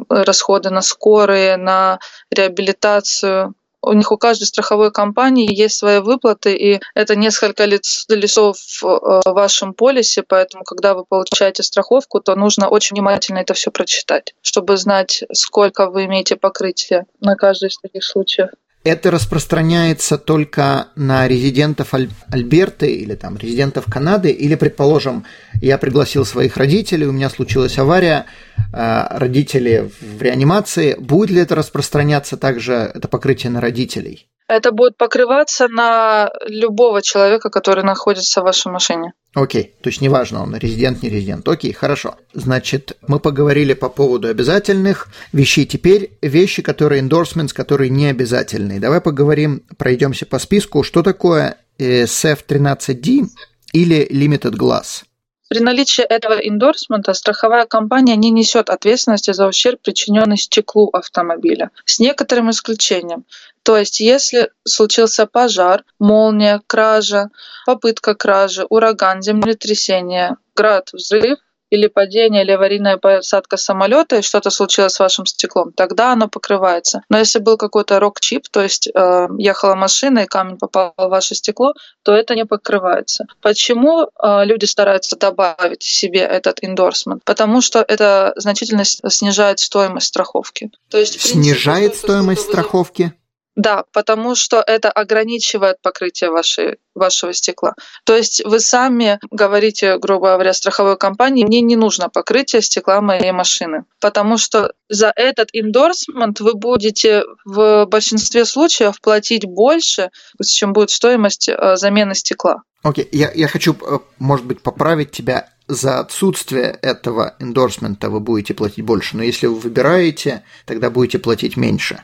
расходы, 0.09 0.71
на 0.71 0.83
скорые, 0.83 1.57
на 1.57 1.99
реабилитацию. 2.31 3.55
У 3.81 3.93
них 3.93 4.13
у 4.13 4.17
каждой 4.17 4.45
страховой 4.45 4.91
компании 4.91 5.55
есть 5.55 5.77
свои 5.77 5.99
выплаты, 5.99 6.55
и 6.55 6.81
это 6.95 7.17
несколько 7.17 7.65
лесов 7.67 8.57
в 8.81 9.23
вашем 9.27 9.75
полисе, 9.75 10.23
поэтому, 10.23 10.65
когда 10.65 10.95
вы 10.95 11.05
получаете 11.05 11.63
страховку, 11.63 12.21
то 12.21 12.35
нужно 12.35 12.69
очень 12.69 12.97
внимательно 12.97 13.39
это 13.39 13.53
все 13.53 13.71
прочитать, 13.71 14.35
чтобы 14.41 14.79
знать, 14.79 15.25
сколько 15.33 15.91
вы 15.91 16.07
имеете 16.07 16.37
покрытия 16.37 17.07
на 17.21 17.37
каждый 17.37 17.69
из 17.69 17.79
таких 17.79 18.05
случаев 18.05 18.51
это 18.85 19.11
распространяется 19.11 20.19
только 20.19 20.89
на 20.95 21.27
резидентов 21.27 21.95
Аль- 21.95 22.11
Альберты 22.31 22.93
или 22.93 23.15
там 23.15 23.39
резидентов 23.39 23.87
Канады, 23.91 24.31
или, 24.31 24.55
предположим, 24.55 25.25
я 25.61 25.79
пригласил 25.79 26.27
своих 26.27 26.59
родителей, 26.59 27.07
у 27.07 27.13
меня 27.13 27.31
случилась 27.31 27.79
авария, 27.79 28.27
э, 28.73 29.07
родители 29.11 29.91
в 30.01 30.23
реанимации, 30.23 30.95
будет 30.99 31.31
ли 31.31 31.41
это 31.41 31.55
распространяться 31.55 32.37
также, 32.37 32.75
это 32.95 33.09
покрытие 33.09 33.51
на 33.51 33.61
родителей? 33.61 34.29
Это 34.47 34.73
будет 34.73 34.99
покрываться 34.99 35.69
на 35.69 36.31
любого 36.47 37.01
человека, 37.01 37.49
который 37.49 37.83
находится 37.83 38.43
в 38.43 38.45
вашей 38.45 38.71
машине. 38.71 39.13
Окей, 39.35 39.75
то 39.81 39.91
есть 39.91 40.01
неважно, 40.01 40.45
он 40.45 40.57
резидент, 40.57 41.03
не 41.03 41.09
резидент. 41.11 41.49
Окей, 41.49 41.73
хорошо. 41.73 42.17
Значит, 42.35 42.97
мы 43.09 43.19
поговорили 43.19 43.75
по 43.75 43.89
поводу 43.89 44.29
обязательных 44.29 45.09
вещей. 45.33 45.67
Теперь 45.67 46.13
вещи, 46.23 46.63
которые 46.63 47.03
endorsements, 47.03 47.53
которые 47.53 47.91
не 47.91 48.07
обязательные. 48.07 48.79
Давай 48.79 49.01
поговорим, 49.01 49.65
пройдемся 49.77 50.25
по 50.25 50.39
списку. 50.39 50.85
Что 50.85 51.03
такое 51.03 51.57
SF13D 51.81 53.23
э, 53.23 53.27
или 53.73 54.09
Limited 54.09 54.53
Glass? 54.53 55.03
При 55.49 55.61
наличии 55.61 56.03
этого 56.03 56.35
эндорсмента 56.35 57.13
страховая 57.13 57.67
компания 57.67 58.17
не 58.17 58.31
несет 58.31 58.71
ответственности 58.71 59.33
за 59.33 59.47
ущерб, 59.47 59.81
причиненный 59.83 60.39
стеклу 60.39 60.89
автомобиля, 60.93 61.71
с 61.85 61.99
некоторым 61.99 62.51
исключением. 62.51 63.25
То 63.63 63.77
есть, 63.77 64.01
если 64.01 64.51
случился 64.65 65.27
пожар, 65.27 65.85
молния, 65.99 66.61
кража, 66.67 67.31
попытка 67.67 68.15
кражи, 68.15 68.65
ураган, 68.69 69.23
землетрясение, 69.23 70.37
град, 70.55 70.91
взрыв, 70.93 71.39
или 71.75 71.89
падение, 71.89 72.43
или 72.43 72.53
аварийная 72.53 72.97
посадка 72.97 73.57
самолета, 73.57 74.17
и 74.17 74.23
что-то 74.23 74.51
случилось 74.51 74.95
с 74.95 75.01
вашим 75.01 75.27
стеклом, 75.27 75.73
тогда 75.73 76.13
оно 76.13 76.29
покрывается. 76.29 77.03
Но 77.09 77.19
если 77.19 77.39
был 77.39 77.57
какой-то 77.57 78.01
рок-чип, 78.01 78.49
то 78.51 78.63
есть 78.63 78.89
э, 78.89 79.27
ехала 79.39 79.75
машина 79.75 80.21
и 80.21 80.27
камень 80.27 80.59
попал 80.59 80.95
в 80.97 81.09
ваше 81.09 81.35
стекло, 81.35 81.75
то 82.03 82.15
это 82.15 82.35
не 82.35 82.47
покрывается. 82.47 83.27
Почему 83.43 84.05
э, 84.05 84.45
люди 84.45 84.65
стараются 84.65 85.17
добавить 85.17 85.83
себе 85.83 86.21
этот 86.21 86.63
эндорсмент? 86.63 87.25
Потому 87.25 87.61
что 87.61 87.85
это 87.87 88.33
значительно 88.37 88.85
снижает 88.85 89.59
стоимость 89.59 90.07
страховки. 90.07 90.71
То 90.91 90.99
есть, 90.99 91.15
принципе, 91.21 91.43
снижает 91.43 91.97
стоимость 91.97 92.43
страховки? 92.43 93.13
Да, 93.57 93.85
потому 93.93 94.35
что 94.35 94.63
это 94.67 94.91
ограничивает 94.91 95.81
покрытие 95.81 96.31
вашей, 96.31 96.79
вашего 96.95 97.33
стекла. 97.33 97.75
То 98.05 98.17
есть 98.17 98.45
вы 98.45 98.59
сами 98.59 99.21
говорите, 99.31 99.99
грубо 99.99 100.33
говоря, 100.33 100.53
страховой 100.53 100.97
компании, 100.97 101.45
мне 101.45 101.61
не 101.61 101.77
нужно 101.77 102.09
покрытие 102.09 102.63
стекла 102.63 103.01
моей 103.01 103.31
машины, 103.31 103.85
потому 104.01 104.39
что 104.39 104.73
за 104.89 105.13
этот 105.15 105.51
эндорсмент 105.53 106.41
вы 106.41 106.55
будете 106.55 107.23
в 107.45 107.87
большинстве 107.87 108.45
случаев 108.45 109.01
платить 109.01 109.45
больше, 109.45 110.11
чем 110.45 110.73
будет 110.73 110.91
стоимость 110.91 111.49
э, 111.49 111.77
замены 111.77 112.15
стекла. 112.15 112.63
Окей, 112.83 113.05
okay. 113.05 113.09
я, 113.13 113.31
я 113.33 113.49
хочу, 113.49 113.75
э, 113.75 113.99
может 114.19 114.47
быть, 114.47 114.63
поправить 114.63 115.13
тебя 115.13 115.49
за 115.69 116.01
отсутствие 116.01 116.79
этого 116.83 117.37
эндорсмента 117.39 118.11
вы 118.11 118.21
будете 118.21 118.53
платить 118.53 118.85
больше, 118.85 119.17
но 119.17 119.23
если 119.23 119.47
вы 119.47 119.55
выбираете, 119.55 120.43
тогда 120.67 120.91
будете 120.91 121.19
платить 121.19 121.57
меньше. 121.57 122.03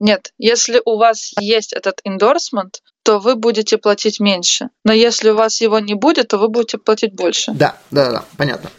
Нет, 0.00 0.32
если 0.38 0.80
у 0.84 0.96
вас 0.96 1.32
есть 1.40 1.72
этот 1.72 2.00
эндорсмент, 2.04 2.82
то 3.02 3.18
вы 3.18 3.36
будете 3.36 3.78
платить 3.78 4.20
меньше. 4.20 4.68
Но 4.84 4.92
если 4.92 5.30
у 5.30 5.36
вас 5.36 5.60
его 5.60 5.78
не 5.78 5.94
будет, 5.94 6.28
то 6.28 6.38
вы 6.38 6.48
будете 6.48 6.78
платить 6.78 7.14
больше. 7.14 7.52
Да, 7.52 7.76
да, 7.90 8.10
да, 8.10 8.24
понятно. 8.36 8.70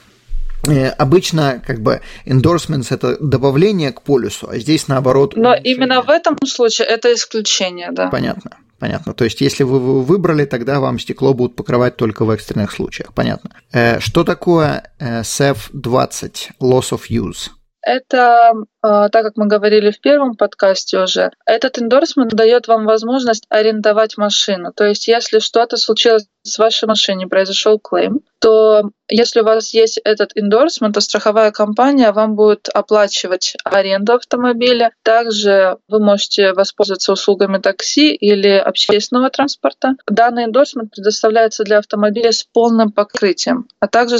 Э, 0.68 0.90
обычно 0.90 1.62
как 1.66 1.82
бы 1.82 2.02
endorsements 2.26 2.88
это 2.90 3.18
добавление 3.20 3.92
к 3.92 4.02
полюсу, 4.02 4.50
а 4.50 4.58
здесь 4.60 4.88
наоборот. 4.88 5.36
Но 5.36 5.56
именно 5.56 6.02
в 6.02 6.10
этом 6.10 6.38
случае 6.46 6.88
это 6.88 7.14
исключение, 7.14 7.92
да. 7.92 8.10
Понятно. 8.10 8.58
Понятно. 8.80 9.14
То 9.14 9.26
есть, 9.26 9.42
если 9.42 9.64
вы 9.64 10.02
выбрали, 10.04 10.46
тогда 10.46 10.80
вам 10.80 11.00
стекло 11.00 11.34
будут 11.34 11.58
покрывать 11.58 11.98
только 11.98 12.24
в 12.24 12.30
экстренных 12.30 12.72
случаях. 12.72 13.14
Понятно. 13.14 13.52
Э, 13.74 14.00
что 14.00 14.24
такое 14.24 14.94
SEF20 15.00 16.22
э, 16.24 16.64
Loss 16.64 16.92
of 16.92 17.02
Use? 17.10 17.50
Это, 17.82 18.54
так 18.81 19.24
как 19.24 19.33
мы 19.36 19.48
говорили 19.48 19.91
в 19.91 20.00
первом 20.00 20.36
подкасте 20.36 21.00
уже, 21.00 21.31
этот 21.45 21.79
эндорсмент 21.79 22.31
дает 22.33 22.67
вам 22.67 22.86
возможность 22.86 23.45
арендовать 23.50 24.17
машину. 24.17 24.71
То 24.74 24.86
есть, 24.86 25.07
если 25.07 25.39
что-то 25.39 25.77
случилось 25.77 26.27
с 26.43 26.57
вашей 26.57 26.88
машиной, 26.88 27.27
произошел 27.27 27.79
клейм, 27.79 28.21
то 28.39 28.89
если 29.09 29.41
у 29.41 29.43
вас 29.43 29.74
есть 29.74 30.00
этот 30.03 30.31
эндорсмент, 30.36 30.95
то 30.95 31.01
страховая 31.01 31.51
компания 31.51 32.12
вам 32.12 32.36
будет 32.36 32.69
оплачивать 32.74 33.55
аренду 33.63 34.13
автомобиля. 34.13 34.91
Также 35.03 35.77
вы 35.88 36.00
можете 36.00 36.53
воспользоваться 36.53 37.12
услугами 37.12 37.57
такси 37.57 38.13
или 38.13 38.50
общественного 38.50 39.29
транспорта. 39.29 39.95
Данный 40.07 40.45
эндорсмент 40.45 40.91
предоставляется 40.91 41.63
для 41.63 41.79
автомобиля 41.79 42.31
с 42.31 42.45
полным 42.53 42.91
покрытием. 42.91 43.67
А 43.79 43.88
также 43.88 44.17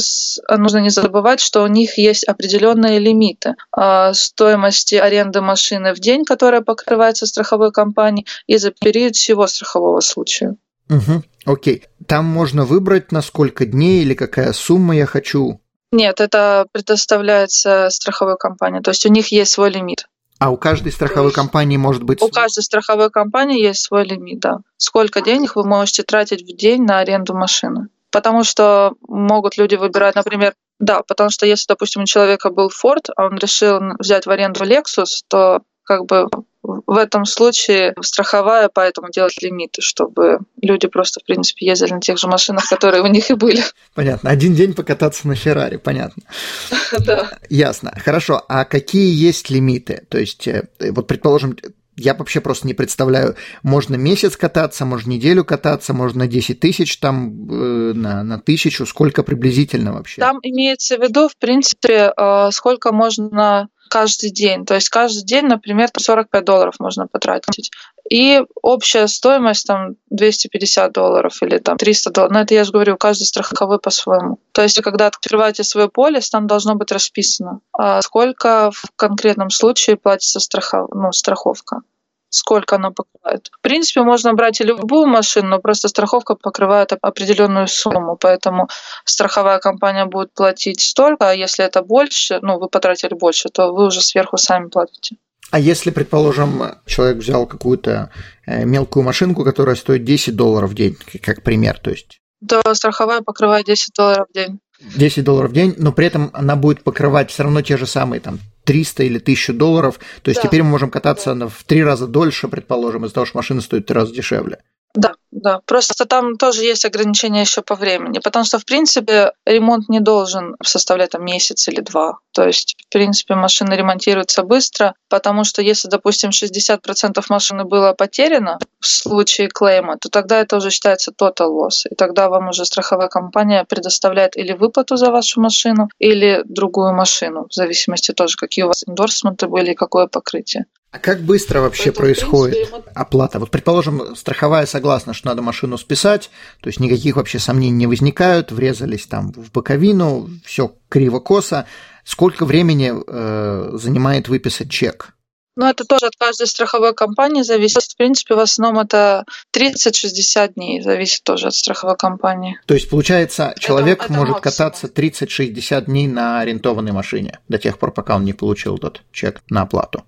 нужно 0.50 0.80
не 0.80 0.90
забывать, 0.90 1.40
что 1.40 1.64
у 1.64 1.68
них 1.68 1.98
есть 1.98 2.26
определенные 2.26 3.00
лимиты 3.00 3.56
а, 3.72 4.14
стоимости 4.50 4.96
аренды 4.96 5.42
машины 5.42 5.94
в 5.94 6.00
день, 6.00 6.26
которая 6.26 6.62
покрывается 6.62 7.26
страховой 7.26 7.72
компанией, 7.72 8.26
и 8.48 8.58
за 8.58 8.72
период 8.72 9.16
всего 9.16 9.48
страхового 9.48 10.00
случая. 10.00 10.56
Угу, 10.90 11.24
окей. 11.46 11.84
Там 12.08 12.26
можно 12.26 12.66
выбрать, 12.66 13.12
на 13.12 13.22
сколько 13.22 13.66
дней 13.66 14.02
или 14.02 14.16
какая 14.16 14.54
сумма 14.54 14.96
я 14.96 15.06
хочу. 15.06 15.62
Нет, 15.92 16.20
это 16.20 16.66
предоставляется 16.72 17.90
страховой 17.92 18.38
компанией, 18.38 18.82
то 18.82 18.92
есть 18.92 19.06
у 19.06 19.10
них 19.10 19.32
есть 19.32 19.52
свой 19.52 19.70
лимит. 19.70 20.08
А 20.40 20.52
у 20.52 20.58
каждой 20.58 20.92
страховой 20.92 21.32
компании 21.32 21.78
может 21.78 22.04
быть... 22.04 22.22
У 22.22 22.30
каждой 22.30 22.64
страховой 22.64 23.12
компании 23.12 23.62
есть 23.62 23.82
свой 23.82 24.06
лимит, 24.06 24.40
да. 24.40 24.60
Сколько 24.78 25.22
денег 25.22 25.56
вы 25.56 25.68
можете 25.68 26.04
тратить 26.04 26.42
в 26.42 26.58
день 26.58 26.84
на 26.84 27.00
аренду 27.00 27.34
машины? 27.34 27.90
Потому 28.12 28.44
что 28.44 28.94
могут 29.08 29.58
люди 29.58 29.76
выбирать, 29.76 30.16
например, 30.16 30.54
да, 30.80 31.04
потому 31.04 31.30
что 31.30 31.46
если, 31.46 31.66
допустим, 31.68 32.04
у 32.04 32.06
человека 32.06 32.50
был 32.50 32.70
Ford, 32.70 33.10
а 33.16 33.26
он 33.26 33.38
решил 33.38 33.80
взять 34.00 34.26
в 34.26 34.30
аренду 34.30 34.64
Lexus, 34.64 35.24
то 35.28 35.62
как 35.84 36.06
бы 36.06 36.28
в 36.62 36.98
этом 36.98 37.26
случае 37.26 37.96
страховая, 38.02 38.70
поэтому 38.72 39.10
делать 39.10 39.42
лимиты, 39.42 39.82
чтобы 39.82 40.40
люди 40.62 40.88
просто, 40.88 41.20
в 41.20 41.24
принципе, 41.24 41.66
ездили 41.66 41.94
на 41.94 42.02
тех 42.02 42.18
же 42.18 42.28
машинах, 42.28 42.68
которые 42.70 43.02
у 43.02 43.08
них 43.08 43.32
и 43.32 43.34
были. 43.34 43.64
Понятно. 43.96 44.30
Один 44.30 44.54
день 44.54 44.74
покататься 44.74 45.28
на 45.28 45.36
Феррари, 45.36 45.78
понятно. 45.78 46.24
Да. 47.00 47.30
Ясно. 47.50 47.94
Хорошо. 48.04 48.44
А 48.50 48.66
какие 48.66 49.14
есть 49.14 49.50
лимиты? 49.50 50.06
То 50.10 50.20
есть, 50.20 50.48
э, 50.48 50.68
вот, 50.80 51.08
предположим, 51.08 51.56
я 52.00 52.14
вообще 52.14 52.42
просто 52.42 52.68
не 52.68 52.74
представляю, 52.74 53.36
можно 53.64 53.96
месяц 53.96 54.38
кататься, 54.38 54.86
можно 54.86 55.12
неделю 55.12 55.44
кататься, 55.44 55.94
можно 55.94 56.28
10 56.28 56.60
тысяч 56.60 56.98
там 56.98 57.50
э, 57.50 57.94
на, 57.94 58.24
на 58.24 58.40
тысячу, 58.40 58.86
сколько 58.86 59.24
приблизительно 59.24 59.94
вообще? 59.94 60.22
Там 60.22 60.40
имеется 60.42 60.98
в 60.98 61.02
виду, 61.02 61.28
в 61.28 61.38
принципе, 61.38 62.12
э, 62.16 62.50
сколько 62.52 62.92
можно 62.92 63.70
каждый 63.90 64.32
день. 64.32 64.66
То 64.66 64.76
есть 64.76 64.90
каждый 64.90 65.24
день, 65.24 65.46
например, 65.46 65.90
45 65.96 66.46
долларов 66.46 66.76
можно 66.80 67.08
потратить. 67.08 67.72
И 68.10 68.42
общая 68.62 69.08
стоимость 69.08 69.68
там 69.68 69.96
250 70.10 70.92
долларов 70.92 71.42
или 71.42 71.58
там 71.58 71.78
300 71.78 72.12
долларов. 72.12 72.34
Но 72.34 72.42
это 72.42 72.54
я 72.54 72.64
же 72.64 72.72
говорю, 72.72 72.98
каждый 72.98 73.26
страховой 73.26 73.80
по-своему. 73.80 74.40
То 74.52 74.64
есть 74.64 74.82
когда 74.82 75.08
открываете 75.08 75.64
свой 75.64 75.90
полис, 75.90 76.30
там 76.30 76.48
должно 76.48 76.76
быть 76.76 76.92
расписано, 76.92 77.60
а 77.74 78.02
сколько 78.02 78.72
в 78.72 78.84
конкретном 78.96 79.50
случае 79.50 79.98
платится 79.98 80.40
страхов... 80.40 80.90
ну, 80.94 81.12
страховка 81.12 81.82
сколько 82.30 82.76
она 82.76 82.92
покрывает. 82.92 83.50
В 83.52 83.62
принципе, 83.62 84.02
можно 84.02 84.34
брать 84.34 84.62
и 84.62 84.64
любую 84.64 85.08
машину, 85.08 85.50
но 85.50 85.60
просто 85.60 85.88
страховка 85.88 86.36
покрывает 86.36 86.94
определенную 87.02 87.68
сумму, 87.68 88.16
поэтому 88.16 88.70
страховая 89.06 89.60
компания 89.60 90.06
будет 90.06 90.34
платить 90.34 90.82
столько, 90.82 91.30
а 91.30 91.34
если 91.34 91.66
это 91.66 91.82
больше, 91.82 92.40
ну, 92.42 92.60
вы 92.60 92.70
потратили 92.70 93.14
больше, 93.14 93.50
то 93.50 93.74
вы 93.74 93.88
уже 93.88 94.02
сверху 94.02 94.38
сами 94.38 94.68
платите. 94.70 95.18
А 95.52 95.60
если, 95.60 95.90
предположим, 95.90 96.64
человек 96.86 97.18
взял 97.18 97.48
какую-то 97.48 98.12
э, 98.46 98.66
мелкую 98.66 99.04
машинку, 99.04 99.44
которая 99.44 99.76
стоит 99.76 100.04
10 100.04 100.36
долларов 100.36 100.70
в 100.70 100.76
день, 100.76 100.96
как 101.24 101.44
пример, 101.44 101.80
то 101.80 101.90
есть? 101.90 102.22
То 102.48 102.62
страховая 102.74 103.22
покрывает 103.22 103.66
10 103.66 103.94
долларов 103.96 104.28
в 104.30 104.34
день. 104.34 104.60
10 104.82 105.24
долларов 105.24 105.52
в 105.52 105.54
день, 105.54 105.76
но 105.78 105.92
при 105.92 106.08
этом 106.08 106.30
она 106.34 106.56
будет 106.56 106.84
покрывать 106.84 107.32
все 107.32 107.44
равно 107.44 107.62
те 107.62 107.78
же 107.78 107.86
самые 107.86 108.20
там 108.20 108.40
300 108.64 109.04
или 109.04 109.18
1000 109.18 109.54
долларов. 109.54 110.00
То 110.22 110.30
есть 110.30 110.42
да. 110.42 110.48
теперь 110.48 110.64
мы 110.64 110.70
можем 110.70 110.90
кататься 110.90 111.34
да. 111.36 111.48
в 111.48 111.64
три 111.64 111.84
раза 111.84 112.08
дольше, 112.08 112.48
предположим, 112.48 113.06
из-за 113.06 113.16
того, 113.16 113.26
что 113.26 113.38
машина 113.38 113.62
стоит 113.62 113.84
в 113.84 113.88
три 113.88 113.96
раза 113.96 114.14
дешевле. 114.14 114.60
Да, 114.96 115.14
да. 115.32 115.62
Просто 115.66 116.06
там 116.06 116.38
тоже 116.38 116.64
есть 116.64 116.86
ограничения 116.86 117.42
еще 117.42 117.62
по 117.62 117.76
времени, 117.76 118.20
потому 118.20 118.46
что, 118.46 118.58
в 118.58 118.66
принципе, 118.66 119.34
ремонт 119.46 119.88
не 119.90 120.00
должен 120.00 120.56
составлять 120.64 121.12
там 121.12 121.24
месяц 121.24 121.68
или 121.68 121.82
два. 121.82 122.20
То 122.34 122.46
есть, 122.46 122.76
в 122.88 122.92
принципе, 122.92 123.36
машина 123.36 123.74
ремонтируется 123.74 124.44
быстро, 124.44 124.96
потому 125.08 125.44
что 125.44 125.62
если, 125.62 125.88
допустим, 125.88 126.32
60% 126.32 127.24
машины 127.30 127.64
было 127.64 127.94
потеряно 127.94 128.58
в 128.80 128.88
случае 128.88 129.50
клейма, 129.50 129.98
то 129.98 130.10
тогда 130.10 130.40
это 130.40 130.58
уже 130.58 130.72
считается 130.72 131.12
total 131.12 131.50
loss. 131.50 131.88
И 131.90 131.96
тогда 131.96 132.30
вам 132.30 132.50
уже 132.50 132.66
страховая 132.66 133.08
компания 133.08 133.66
предоставляет 133.66 134.36
или 134.36 134.54
выплату 134.54 134.96
за 134.96 135.12
вашу 135.12 135.42
машину, 135.42 135.90
или 136.00 136.42
другую 136.46 136.94
машину, 136.94 137.48
в 137.50 137.54
зависимости 137.54 138.14
тоже, 138.14 138.36
какие 138.38 138.64
у 138.64 138.68
вас 138.68 138.84
эндорсменты 138.88 139.48
были 139.48 139.72
и 139.72 139.76
какое 139.76 140.08
покрытие. 140.08 140.66
А 140.92 140.98
как 140.98 141.22
быстро 141.22 141.62
вообще 141.62 141.92
Поэтому, 141.92 142.06
происходит 142.08 142.56
принципе, 142.68 142.92
оплата? 142.96 143.38
Вот, 143.40 143.52
предположим, 143.52 144.16
страховая 144.16 144.66
согласна, 144.66 145.14
что 145.20 145.28
надо 145.28 145.42
машину 145.42 145.78
списать, 145.78 146.32
то 146.62 146.68
есть 146.68 146.80
никаких 146.80 147.18
вообще 147.18 147.40
сомнений 147.40 147.76
не 147.76 147.88
возникают, 147.88 148.52
врезались 148.52 149.06
там 149.06 149.32
в 149.34 149.52
боковину, 149.52 150.30
все 150.46 150.74
криво-косо. 150.88 151.68
Сколько 152.06 152.46
времени 152.46 152.92
э, 152.92 153.78
занимает 153.78 154.30
выписать 154.30 154.72
чек? 154.72 155.14
Ну, 155.56 155.66
это 155.66 155.84
тоже 155.84 156.06
от 156.06 156.16
каждой 156.16 156.48
страховой 156.48 156.94
компании 156.94 157.42
зависит. 157.42 157.84
В 157.84 157.98
принципе, 157.98 158.34
в 158.34 158.40
основном 158.40 158.82
это 158.82 159.26
30-60 159.54 160.54
дней, 160.54 160.82
зависит 160.82 161.24
тоже 161.24 161.48
от 161.48 161.54
страховой 161.54 161.98
компании. 161.98 162.58
То 162.66 162.76
есть, 162.76 162.90
получается, 162.90 163.54
человек 163.60 163.98
это, 163.98 164.06
это 164.06 164.14
может 164.14 164.36
максимум. 164.36 164.70
кататься 164.70 164.88
30-60 164.88 165.86
дней 165.86 166.08
на 166.08 166.40
арендованной 166.40 166.94
машине 166.94 167.40
до 167.50 167.58
тех 167.58 167.78
пор, 167.78 167.92
пока 167.92 168.16
он 168.16 168.24
не 168.24 168.32
получил 168.32 168.78
этот 168.78 169.02
чек 169.12 169.42
на 169.50 169.64
оплату. 169.64 170.06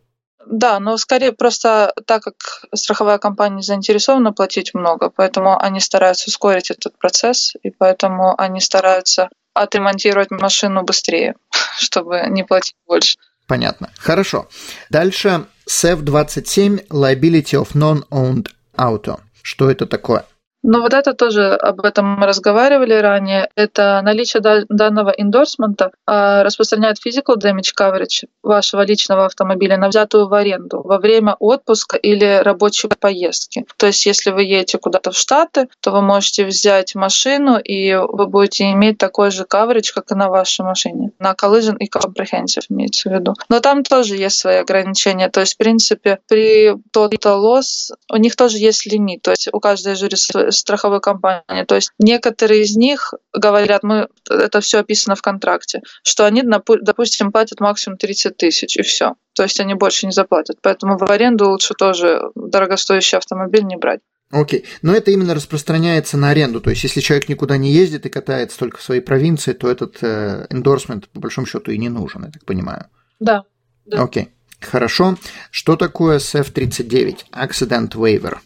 Да, 0.52 0.82
но 0.82 0.98
скорее 0.98 1.32
просто 1.32 1.94
так 2.06 2.24
как 2.24 2.36
страховая 2.76 3.18
компания 3.20 3.62
заинтересована 3.62 4.34
платить 4.34 4.74
много, 4.74 5.10
поэтому 5.10 5.58
они 5.58 5.80
стараются 5.80 6.30
ускорить 6.30 6.70
этот 6.70 6.98
процесс, 6.98 7.54
и 7.64 7.72
поэтому 7.72 8.36
они 8.38 8.60
стараются 8.60 9.30
отремонтировать 9.54 10.30
машину 10.30 10.84
быстрее, 10.84 11.36
чтобы 11.78 12.26
не 12.28 12.44
платить 12.44 12.76
больше. 12.86 13.18
Понятно. 13.48 13.92
Хорошо. 13.98 14.50
Дальше 14.90 15.46
SEF27 15.70 16.88
Liability 16.90 17.56
of 17.56 17.70
Non-Owned 17.74 18.48
Auto. 18.76 19.22
Что 19.42 19.72
это 19.72 19.86
такое? 19.86 20.26
Ну 20.64 20.82
вот 20.82 20.94
это 20.94 21.14
тоже 21.14 21.54
об 21.54 21.82
этом 21.82 22.20
мы 22.20 22.28
разговаривали 22.28 22.94
ранее. 22.94 23.50
Это 23.56 24.02
наличие 24.04 24.42
данного 24.70 25.10
эндорсмента 25.10 25.92
а, 26.06 26.44
распространяет 26.44 26.98
physical 27.06 27.36
damage 27.38 27.74
coverage 27.78 28.28
вашего 28.44 28.86
личного 28.86 29.26
автомобиля 29.26 29.78
на 29.78 29.88
взятую 29.88 30.28
в 30.28 30.34
аренду 30.34 30.82
во 30.84 31.00
время 31.00 31.36
отпуска 31.40 31.98
или 31.98 32.42
рабочей 32.44 32.90
поездки. 33.00 33.66
То 33.78 33.88
есть 33.88 34.06
если 34.06 34.32
вы 34.32 34.44
едете 34.44 34.78
куда-то 34.78 35.12
в 35.12 35.18
Штаты, 35.18 35.68
то 35.80 35.92
вы 35.92 36.02
можете 36.02 36.46
взять 36.46 36.94
машину 36.94 37.58
и 37.58 37.96
вы 37.96 38.28
будете 38.28 38.72
иметь 38.72 39.00
такой 39.00 39.32
же 39.32 39.44
coverage, 39.52 39.92
как 39.94 40.12
и 40.12 40.16
на 40.16 40.30
вашей 40.30 40.64
машине. 40.64 41.12
На 41.18 41.34
collision 41.34 41.78
и 41.80 41.90
comprehensive 41.90 42.66
имеется 42.70 43.10
в 43.10 43.14
виду. 43.14 43.34
Но 43.50 43.60
там 43.62 43.84
тоже 43.84 44.16
есть 44.16 44.38
свои 44.38 44.58
ограничения. 44.58 45.30
То 45.30 45.40
есть 45.40 45.56
в 45.56 45.58
принципе 45.58 46.20
при 46.28 46.72
total 46.96 47.42
loss 47.42 47.94
у 48.12 48.18
них 48.18 48.36
тоже 48.36 48.58
есть 48.58 48.86
лимит. 48.86 49.24
То 49.24 49.32
есть 49.32 49.50
у 49.52 49.60
каждой 49.60 49.96
жюри 49.96 50.18
страховой 50.60 51.02
компании. 51.02 51.64
То 51.66 51.76
есть 51.76 51.92
некоторые 52.00 52.64
из 52.64 52.76
них 52.76 53.14
говорят, 53.34 53.84
мы 53.84 54.08
это 54.30 54.62
все 54.62 54.80
описано 54.80 55.16
в 55.16 55.22
контракте, 55.22 55.82
что 56.04 56.26
они, 56.26 56.44
допустим, 56.44 57.32
платят 57.32 57.60
максимум 57.60 57.98
30 57.98 58.38
тысяч 58.38 58.78
и 58.78 58.82
все. 58.82 59.16
То 59.34 59.44
есть 59.44 59.60
они 59.60 59.74
больше 59.74 60.06
не 60.06 60.12
заплатят. 60.12 60.58
Поэтому 60.62 60.98
в 60.98 61.10
аренду 61.10 61.50
лучше 61.50 61.74
тоже 61.74 62.22
дорогостоящий 62.36 63.18
автомобиль 63.18 63.64
не 63.64 63.78
брать. 63.78 64.02
Окей, 64.32 64.66
но 64.82 64.96
это 64.96 65.12
именно 65.12 65.36
распространяется 65.36 66.18
на 66.18 66.30
аренду, 66.30 66.62
то 66.62 66.70
есть 66.70 66.84
если 66.84 67.02
человек 67.02 67.28
никуда 67.28 67.58
не 67.58 67.72
ездит 67.72 68.06
и 68.06 68.10
катается 68.10 68.58
только 68.58 68.78
в 68.78 68.82
своей 68.82 69.02
провинции, 69.02 69.52
то 69.52 69.70
этот 69.70 69.98
э, 70.02 70.48
эндорсмент 70.50 71.10
по 71.10 71.20
большому 71.20 71.48
счету 71.48 71.72
и 71.72 71.78
не 71.78 71.90
нужен, 71.90 72.24
я 72.24 72.32
так 72.32 72.46
понимаю. 72.46 72.86
Да. 73.20 73.44
да. 73.86 74.04
Окей, 74.04 74.30
хорошо. 74.62 75.18
Что 75.50 75.76
такое 75.76 76.20
SF39, 76.20 77.26
Accident 77.34 77.90
Waiver? 77.96 78.38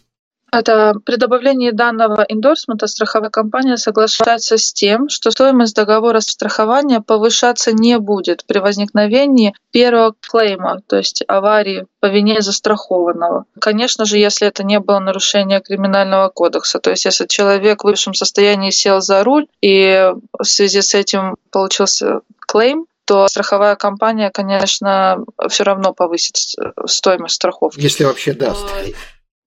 Это 0.56 0.94
при 1.04 1.16
добавлении 1.16 1.70
данного 1.70 2.24
эндорсмента 2.26 2.86
страховая 2.86 3.28
компания 3.28 3.76
соглашается 3.76 4.56
с 4.56 4.72
тем, 4.72 5.10
что 5.10 5.30
стоимость 5.30 5.76
договора 5.76 6.20
страхования 6.20 7.02
повышаться 7.02 7.72
не 7.72 7.98
будет 7.98 8.46
при 8.46 8.58
возникновении 8.58 9.54
первого 9.70 10.14
клейма, 10.18 10.80
то 10.86 10.96
есть 10.96 11.22
аварии 11.28 11.84
по 12.00 12.06
вине 12.06 12.40
застрахованного. 12.40 13.44
Конечно 13.60 14.06
же, 14.06 14.16
если 14.16 14.48
это 14.48 14.64
не 14.64 14.80
было 14.80 14.98
нарушение 14.98 15.60
криминального 15.60 16.30
кодекса, 16.30 16.78
то 16.78 16.88
есть 16.88 17.04
если 17.04 17.26
человек 17.26 17.82
в 17.82 17.86
высшем 17.86 18.14
состоянии 18.14 18.70
сел 18.70 19.02
за 19.02 19.22
руль 19.24 19.48
и 19.60 20.10
в 20.38 20.44
связи 20.44 20.80
с 20.80 20.94
этим 20.94 21.36
получился 21.50 22.20
клейм, 22.40 22.86
то 23.04 23.28
страховая 23.28 23.76
компания, 23.76 24.30
конечно, 24.30 25.18
все 25.50 25.64
равно 25.64 25.92
повысит 25.92 26.38
стоимость 26.86 27.34
страховки. 27.34 27.78
Если 27.78 28.04
вообще 28.04 28.32
даст. 28.32 28.64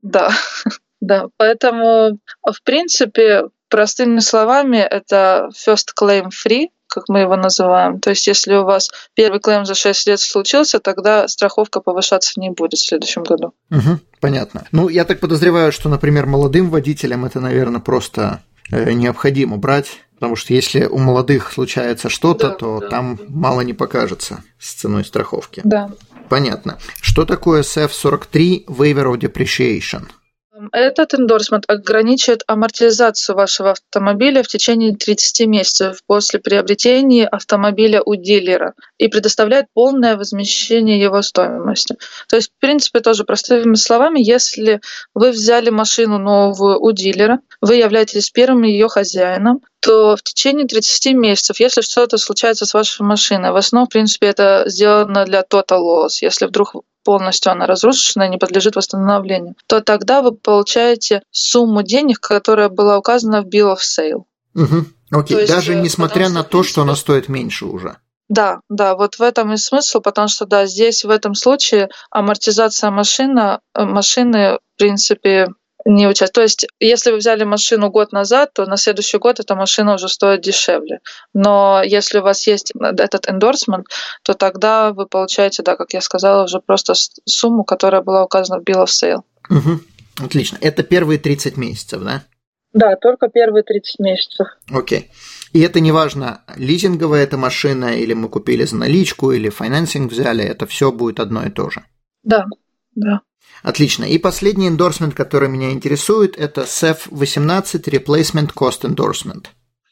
Да. 0.04 0.30
Да, 1.02 1.28
поэтому, 1.38 2.20
в 2.44 2.64
принципе, 2.64 3.44
простыми 3.70 4.20
словами, 4.20 4.78
это 4.78 5.50
first 5.56 5.90
claim 6.00 6.30
free, 6.30 6.68
как 6.88 7.08
мы 7.08 7.20
его 7.20 7.36
называем. 7.36 8.00
То 8.00 8.10
есть, 8.10 8.28
если 8.28 8.56
у 8.56 8.66
вас 8.66 8.90
первый 9.14 9.40
клейм 9.40 9.66
за 9.66 9.76
6 9.76 10.08
лет 10.08 10.20
случился, 10.20 10.80
тогда 10.80 11.28
страховка 11.28 11.80
повышаться 11.80 12.40
не 12.40 12.50
будет 12.50 12.80
в 12.80 12.88
следующем 12.88 13.24
году. 13.24 13.54
Угу, 13.70 14.00
понятно. 14.20 14.66
Ну, 14.72 14.90
я 14.90 15.06
так 15.06 15.20
подозреваю, 15.20 15.72
что, 15.72 15.88
например, 15.88 16.26
молодым 16.26 16.70
водителям 16.70 17.26
это, 17.26 17.40
наверное, 17.40 17.80
просто 17.80 18.42
э, 18.72 18.92
необходимо 18.92 19.58
брать, 19.58 20.00
потому 20.16 20.36
что 20.36 20.54
если 20.54 20.86
у 20.86 20.98
молодых 20.98 21.54
случается 21.54 22.10
что-то, 22.10 22.50
да, 22.50 22.56
то 22.56 22.80
да. 22.80 22.88
там 22.88 23.20
мало 23.28 23.62
не 23.62 23.74
покажется 23.74 24.44
с 24.58 24.74
ценой 24.74 25.06
страховки. 25.06 25.62
Да. 25.64 25.92
Понятно. 26.28 26.78
Что 27.02 27.26
такое 27.26 27.62
SF43 27.62 28.66
Waiver 28.66 29.14
of 29.14 29.20
Depreciation? 29.20 30.08
Этот 30.72 31.14
эндорсмент 31.14 31.66
ограничивает 31.68 32.44
амортизацию 32.48 33.36
вашего 33.36 33.72
автомобиля 33.72 34.44
в 34.44 34.48
течение 34.48 34.96
30 34.96 35.48
месяцев 35.48 36.02
после 36.06 36.40
приобретения 36.40 37.28
автомобиля 37.28 38.02
у 38.06 38.16
дилера 38.16 38.74
и 38.98 39.08
предоставляет 39.08 39.68
полное 39.74 40.18
возмещение 40.18 41.00
его 41.00 41.22
стоимости. 41.22 41.96
То 42.28 42.36
есть, 42.36 42.52
в 42.52 42.60
принципе, 42.60 43.00
тоже 43.00 43.24
простыми 43.24 43.76
словами, 43.76 44.20
если 44.22 44.82
вы 45.14 45.32
взяли 45.32 45.70
машину 45.70 46.18
новую 46.18 46.80
у 46.82 46.92
дилера, 46.92 47.40
вы 47.62 47.76
являетесь 47.76 48.30
первым 48.30 48.64
ее 48.64 48.90
хозяином, 48.90 49.62
то 49.80 50.16
в 50.16 50.24
течение 50.24 50.68
30 50.68 51.14
месяцев, 51.16 51.60
если 51.60 51.82
что-то 51.82 52.18
случается 52.18 52.66
с 52.66 52.74
вашей 52.74 53.02
машиной, 53.04 53.52
в 53.52 53.56
основном, 53.56 53.88
в 53.88 53.92
принципе, 53.92 54.28
это 54.28 54.64
сделано 54.68 55.26
для 55.26 55.42
total 55.42 55.82
loss. 55.82 56.20
Если 56.22 56.46
вдруг 56.46 56.76
полностью 57.04 57.52
она 57.52 57.66
разрушена 57.66 58.24
и 58.24 58.30
не 58.30 58.38
подлежит 58.38 58.76
восстановлению, 58.76 59.56
то 59.68 59.82
тогда 59.82 60.22
вы 60.22 60.34
получаете 60.34 61.24
сумму 61.32 61.82
денег, 61.82 62.20
которая 62.20 62.70
была 62.70 62.98
указана 62.98 63.42
в 63.42 63.46
Bill 63.46 63.74
of 63.74 63.80
Sale. 63.80 64.24
Угу. 64.56 64.86
Окей, 65.12 65.38
есть, 65.38 65.52
даже 65.52 65.74
э, 65.74 65.82
несмотря 65.82 66.30
на 66.30 66.44
то, 66.44 66.64
что 66.64 66.82
она 66.82 66.96
стоит 66.96 67.30
меньше 67.30 67.66
уже. 67.66 67.98
Да, 68.28 68.60
да, 68.70 68.96
вот 68.96 69.16
в 69.16 69.22
этом 69.22 69.54
и 69.54 69.58
смысл, 69.58 70.02
потому 70.02 70.28
что 70.28 70.46
да, 70.46 70.68
здесь 70.68 71.04
в 71.04 71.10
этом 71.10 71.34
случае 71.34 71.90
амортизация 72.12 72.92
машина, 72.92 73.62
э, 73.74 73.84
машины, 73.86 74.60
в 74.76 74.78
принципе, 74.78 75.48
не 75.86 76.08
участвует. 76.08 76.34
То 76.34 76.42
есть, 76.42 76.68
если 76.80 77.12
вы 77.12 77.18
взяли 77.18 77.44
машину 77.44 77.90
год 77.90 78.12
назад, 78.12 78.54
то 78.54 78.66
на 78.66 78.78
следующий 78.78 79.18
год 79.18 79.40
эта 79.40 79.56
машина 79.56 79.96
уже 79.96 80.10
стоит 80.10 80.42
дешевле. 80.42 81.00
Но 81.34 81.82
если 81.84 82.20
у 82.20 82.24
вас 82.24 82.46
есть 82.48 82.74
этот 82.76 83.30
эндорсмент, 83.30 83.88
то 84.24 84.34
тогда 84.34 84.94
вы 84.94 85.08
получаете, 85.08 85.64
да, 85.64 85.76
как 85.76 85.94
я 85.94 86.02
сказала, 86.02 86.44
уже 86.44 86.60
просто 86.60 86.94
сумму, 87.26 87.64
которая 87.64 88.02
была 88.02 88.24
указана 88.24 88.60
в 88.60 88.64
Bill 88.64 88.84
of 88.84 88.88
Sale. 88.88 89.22
Угу. 89.50 90.26
Отлично. 90.26 90.58
Это 90.62 90.84
первые 90.84 91.18
30 91.18 91.58
месяцев, 91.58 92.02
да? 92.04 92.24
Да, 92.74 92.96
только 92.98 93.30
первые 93.30 93.64
30 93.64 94.00
месяцев. 94.00 94.48
Окей. 94.70 95.10
И 95.54 95.62
это 95.62 95.80
не 95.80 95.92
важно, 95.92 96.44
лизинговая 96.56 97.24
эта 97.24 97.38
машина, 97.38 97.98
или 97.98 98.14
мы 98.14 98.30
купили 98.30 98.66
за 98.66 98.76
наличку, 98.76 99.32
или 99.32 99.50
финансинг 99.50 100.12
взяли, 100.12 100.44
это 100.44 100.68
все 100.68 100.92
будет 100.92 101.20
одно 101.20 101.44
и 101.46 101.50
то 101.50 101.72
же. 101.72 101.84
Да, 102.24 102.46
да. 103.00 103.22
Отлично. 103.64 104.06
И 104.06 104.18
последний 104.18 104.68
эндорсмент, 104.68 105.16
который 105.16 105.50
меня 105.50 105.72
интересует, 105.72 106.38
это 106.38 106.62
SEF18 106.62 107.84
Replacement 107.84 108.54
Cost 108.54 108.82
Endorsement. 108.84 109.48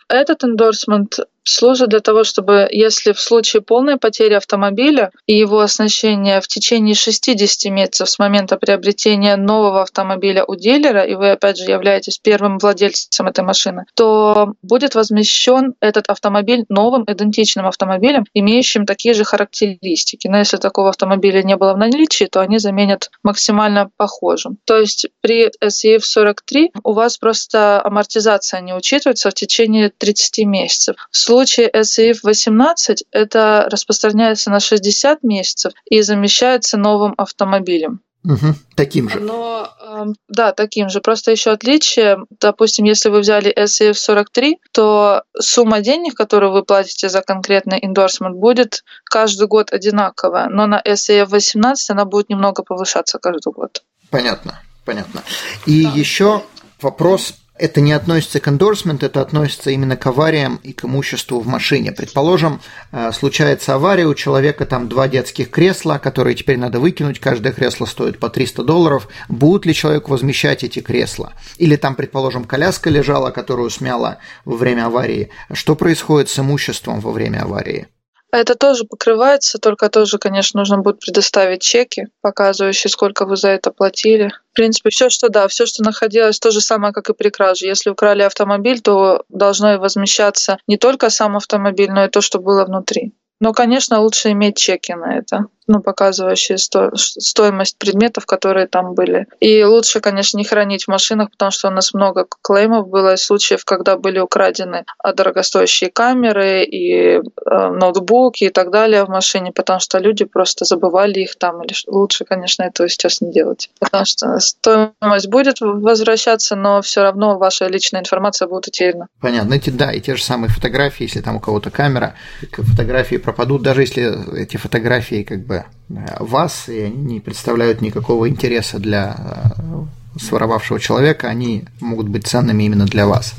Этот 0.07 0.43
эндорсмент 0.43 1.19
служит 1.49 1.89
для 1.89 1.99
того, 1.99 2.23
чтобы, 2.23 2.67
если 2.71 3.13
в 3.13 3.19
случае 3.19 3.61
полной 3.61 3.97
потери 3.97 4.33
автомобиля 4.33 5.11
и 5.25 5.37
его 5.37 5.59
оснащения 5.59 6.41
в 6.41 6.47
течение 6.47 6.95
60 6.95 7.71
месяцев 7.71 8.09
с 8.09 8.19
момента 8.19 8.57
приобретения 8.57 9.35
нового 9.35 9.81
автомобиля 9.81 10.43
у 10.45 10.55
дилера, 10.55 11.03
и 11.03 11.15
вы, 11.15 11.31
опять 11.31 11.57
же, 11.57 11.71
являетесь 11.71 12.19
первым 12.19 12.57
владельцем 12.57 13.27
этой 13.27 13.43
машины, 13.43 13.85
то 13.95 14.53
будет 14.61 14.95
возмещен 14.95 15.73
этот 15.79 16.09
автомобиль 16.09 16.65
новым 16.69 17.03
идентичным 17.07 17.65
автомобилем, 17.65 18.25
имеющим 18.33 18.85
такие 18.85 19.13
же 19.13 19.23
характеристики. 19.23 20.27
Но 20.27 20.37
если 20.37 20.57
такого 20.57 20.89
автомобиля 20.89 21.43
не 21.43 21.55
было 21.55 21.73
в 21.73 21.77
наличии, 21.77 22.25
то 22.25 22.41
они 22.41 22.57
заменят 22.57 23.09
максимально 23.23 23.89
похожим. 23.97 24.57
То 24.65 24.77
есть 24.77 25.07
при 25.21 25.49
SEF 25.63 26.01
43 26.01 26.71
у 26.83 26.93
вас 26.93 27.17
просто 27.17 27.81
амортизация 27.83 28.61
не 28.61 28.73
учитывается 28.73 29.29
в 29.29 29.33
течение 29.33 29.89
30 29.89 30.45
месяцев. 30.45 30.95
В 31.11 31.17
случае 31.37 31.69
SEF 31.69 32.19
18 32.23 33.05
это 33.11 33.67
распространяется 33.69 34.49
на 34.49 34.59
60 34.59 35.21
месяцев 35.21 35.73
и 35.85 36.01
замещается 36.01 36.77
новым 36.77 37.13
автомобилем. 37.15 38.01
Угу, 38.23 38.55
таким 38.75 39.07
же. 39.07 39.19
Но 39.19 39.69
эм, 39.79 40.15
да, 40.27 40.51
таким 40.51 40.89
же. 40.89 40.99
Просто 40.99 41.31
еще 41.31 41.51
отличие. 41.51 42.17
Допустим, 42.41 42.85
если 42.85 43.09
вы 43.09 43.19
взяли 43.19 43.53
SEF 43.55 43.93
43, 43.93 44.57
то 44.73 45.21
сумма 45.39 45.81
денег, 45.81 46.15
которую 46.15 46.51
вы 46.51 46.63
платите 46.63 47.07
за 47.07 47.21
конкретный 47.21 47.79
эндорсмент, 47.81 48.35
будет 48.35 48.83
каждый 49.05 49.47
год 49.47 49.71
одинаковая. 49.71 50.49
Но 50.49 50.65
на 50.65 50.81
SEF 50.81 51.27
18 51.27 51.91
она 51.91 52.05
будет 52.05 52.29
немного 52.29 52.63
повышаться 52.63 53.19
каждый 53.19 53.53
год. 53.53 53.83
Понятно, 54.09 54.59
понятно. 54.85 55.21
И 55.67 55.83
да. 55.83 55.91
еще 55.91 56.43
вопрос 56.81 57.35
это 57.59 57.81
не 57.81 57.91
относится 57.91 58.39
к 58.39 58.47
эндорсмент, 58.47 59.03
это 59.03 59.21
относится 59.21 59.71
именно 59.71 59.97
к 59.97 60.05
авариям 60.05 60.59
и 60.63 60.73
к 60.73 60.85
имуществу 60.85 61.39
в 61.39 61.47
машине. 61.47 61.91
Предположим, 61.91 62.61
э, 62.91 63.11
случается 63.11 63.75
авария, 63.75 64.05
у 64.05 64.13
человека 64.13 64.65
там 64.65 64.87
два 64.87 65.07
детских 65.07 65.49
кресла, 65.49 65.97
которые 65.97 66.35
теперь 66.35 66.57
надо 66.57 66.79
выкинуть, 66.79 67.19
каждое 67.19 67.53
кресло 67.53 67.85
стоит 67.85 68.19
по 68.19 68.29
300 68.29 68.63
долларов. 68.63 69.07
Будут 69.29 69.65
ли 69.65 69.73
человеку 69.73 70.11
возмещать 70.11 70.63
эти 70.63 70.79
кресла? 70.79 71.33
Или 71.57 71.75
там, 71.75 71.95
предположим, 71.95 72.45
коляска 72.45 72.89
лежала, 72.89 73.31
которую 73.31 73.69
смяла 73.69 74.19
во 74.45 74.57
время 74.57 74.85
аварии. 74.85 75.29
Что 75.51 75.75
происходит 75.75 76.29
с 76.29 76.39
имуществом 76.39 76.99
во 76.99 77.11
время 77.11 77.43
аварии? 77.43 77.87
Это 78.31 78.55
тоже 78.55 78.83
покрывается, 78.83 79.57
только 79.57 79.89
тоже, 79.89 80.17
конечно, 80.17 80.59
нужно 80.59 80.79
будет 80.79 80.99
предоставить 80.99 81.61
чеки, 81.61 82.07
показывающие, 82.21 82.91
сколько 82.91 83.25
вы 83.25 83.37
за 83.37 83.49
это 83.49 83.71
платили. 83.71 84.33
В 84.51 84.55
принципе, 84.55 84.89
все, 84.89 85.09
что 85.09 85.29
да, 85.29 85.47
все, 85.47 85.65
что 85.65 85.83
находилось, 85.83 86.39
то 86.39 86.51
же 86.51 86.59
самое, 86.59 86.93
как 86.93 87.09
и 87.09 87.13
при 87.13 87.29
краже. 87.29 87.67
Если 87.67 87.89
украли 87.89 88.23
автомобиль, 88.23 88.81
то 88.81 89.23
должно 89.29 89.77
возмещаться 89.77 90.57
не 90.67 90.77
только 90.77 91.09
сам 91.09 91.37
автомобиль, 91.37 91.89
но 91.89 92.05
и 92.05 92.09
то, 92.09 92.21
что 92.21 92.39
было 92.39 92.65
внутри. 92.65 93.13
Но, 93.39 93.53
конечно, 93.53 93.99
лучше 93.99 94.31
иметь 94.31 94.57
чеки 94.57 94.93
на 94.93 95.17
это 95.17 95.45
ну, 95.67 95.81
показывающие 95.81 96.57
сто, 96.57 96.91
стоимость 96.95 97.77
предметов, 97.77 98.25
которые 98.25 98.67
там 98.67 98.93
были. 98.93 99.27
И 99.39 99.63
лучше, 99.63 99.99
конечно, 99.99 100.37
не 100.37 100.45
хранить 100.45 100.85
в 100.85 100.87
машинах, 100.87 101.31
потому 101.31 101.51
что 101.51 101.67
у 101.67 101.71
нас 101.71 101.93
много 101.93 102.25
клеймов 102.41 102.87
было, 102.87 103.15
случаев, 103.17 103.65
когда 103.65 103.97
были 103.97 104.19
украдены 104.19 104.85
а, 104.99 105.13
дорогостоящие 105.13 105.89
камеры 105.89 106.63
и 106.63 107.17
э, 107.17 107.19
ноутбуки 107.45 108.45
и 108.45 108.49
так 108.49 108.71
далее 108.71 109.03
в 109.03 109.09
машине, 109.09 109.51
потому 109.51 109.79
что 109.79 109.99
люди 109.99 110.25
просто 110.25 110.65
забывали 110.65 111.19
их 111.19 111.35
там. 111.37 111.61
Или 111.63 111.73
лучше, 111.87 112.25
конечно, 112.25 112.63
этого 112.63 112.87
сейчас 112.89 113.21
не 113.21 113.31
делать. 113.31 113.69
Потому 113.79 114.05
что 114.05 114.39
стоимость 114.39 115.27
будет 115.27 115.57
возвращаться, 115.59 116.55
но 116.55 116.81
все 116.81 117.01
равно 117.01 117.37
ваша 117.37 117.67
личная 117.67 118.01
информация 118.01 118.47
будет 118.47 118.67
утеряна. 118.67 119.07
Понятно. 119.19 119.53
Эти, 119.53 119.69
да, 119.69 119.91
и 119.91 119.99
те 119.99 120.15
же 120.15 120.23
самые 120.23 120.49
фотографии, 120.49 121.03
если 121.03 121.21
там 121.21 121.37
у 121.37 121.39
кого-то 121.39 121.71
камера, 121.71 122.15
фотографии 122.51 123.17
пропадут, 123.17 123.63
даже 123.63 123.81
если 123.81 124.41
эти 124.41 124.57
фотографии 124.57 125.23
как 125.23 125.45
бы 125.45 125.56
вас, 125.89 126.69
и 126.69 126.79
они 126.79 126.97
не 126.97 127.19
представляют 127.19 127.81
никакого 127.81 128.27
интереса 128.29 128.79
для 128.79 129.15
э, 129.17 130.19
своровавшего 130.19 130.79
человека, 130.79 131.27
они 131.27 131.65
могут 131.79 132.09
быть 132.09 132.27
ценными 132.27 132.63
именно 132.63 132.85
для 132.85 133.07
вас. 133.07 133.33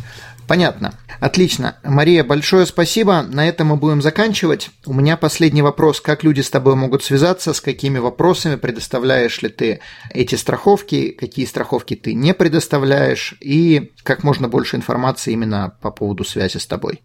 Понятно. 0.48 0.94
Отлично. 1.20 1.76
Мария, 1.84 2.24
большое 2.24 2.64
спасибо. 2.64 3.20
На 3.22 3.46
этом 3.46 3.68
мы 3.68 3.76
будем 3.76 4.00
заканчивать. 4.00 4.70
У 4.86 4.94
меня 4.94 5.18
последний 5.18 5.60
вопрос. 5.60 6.00
Как 6.00 6.24
люди 6.24 6.40
с 6.40 6.48
тобой 6.48 6.74
могут 6.74 7.04
связаться? 7.04 7.52
С 7.52 7.60
какими 7.60 7.98
вопросами? 7.98 8.56
Предоставляешь 8.56 9.42
ли 9.42 9.50
ты 9.50 9.80
эти 10.10 10.36
страховки? 10.36 11.10
Какие 11.10 11.44
страховки 11.44 11.96
ты 11.96 12.14
не 12.14 12.32
предоставляешь? 12.32 13.36
И 13.40 13.92
как 14.02 14.24
можно 14.24 14.48
больше 14.48 14.76
информации 14.76 15.34
именно 15.34 15.76
по 15.82 15.90
поводу 15.90 16.24
связи 16.24 16.56
с 16.56 16.66
тобой? 16.66 17.02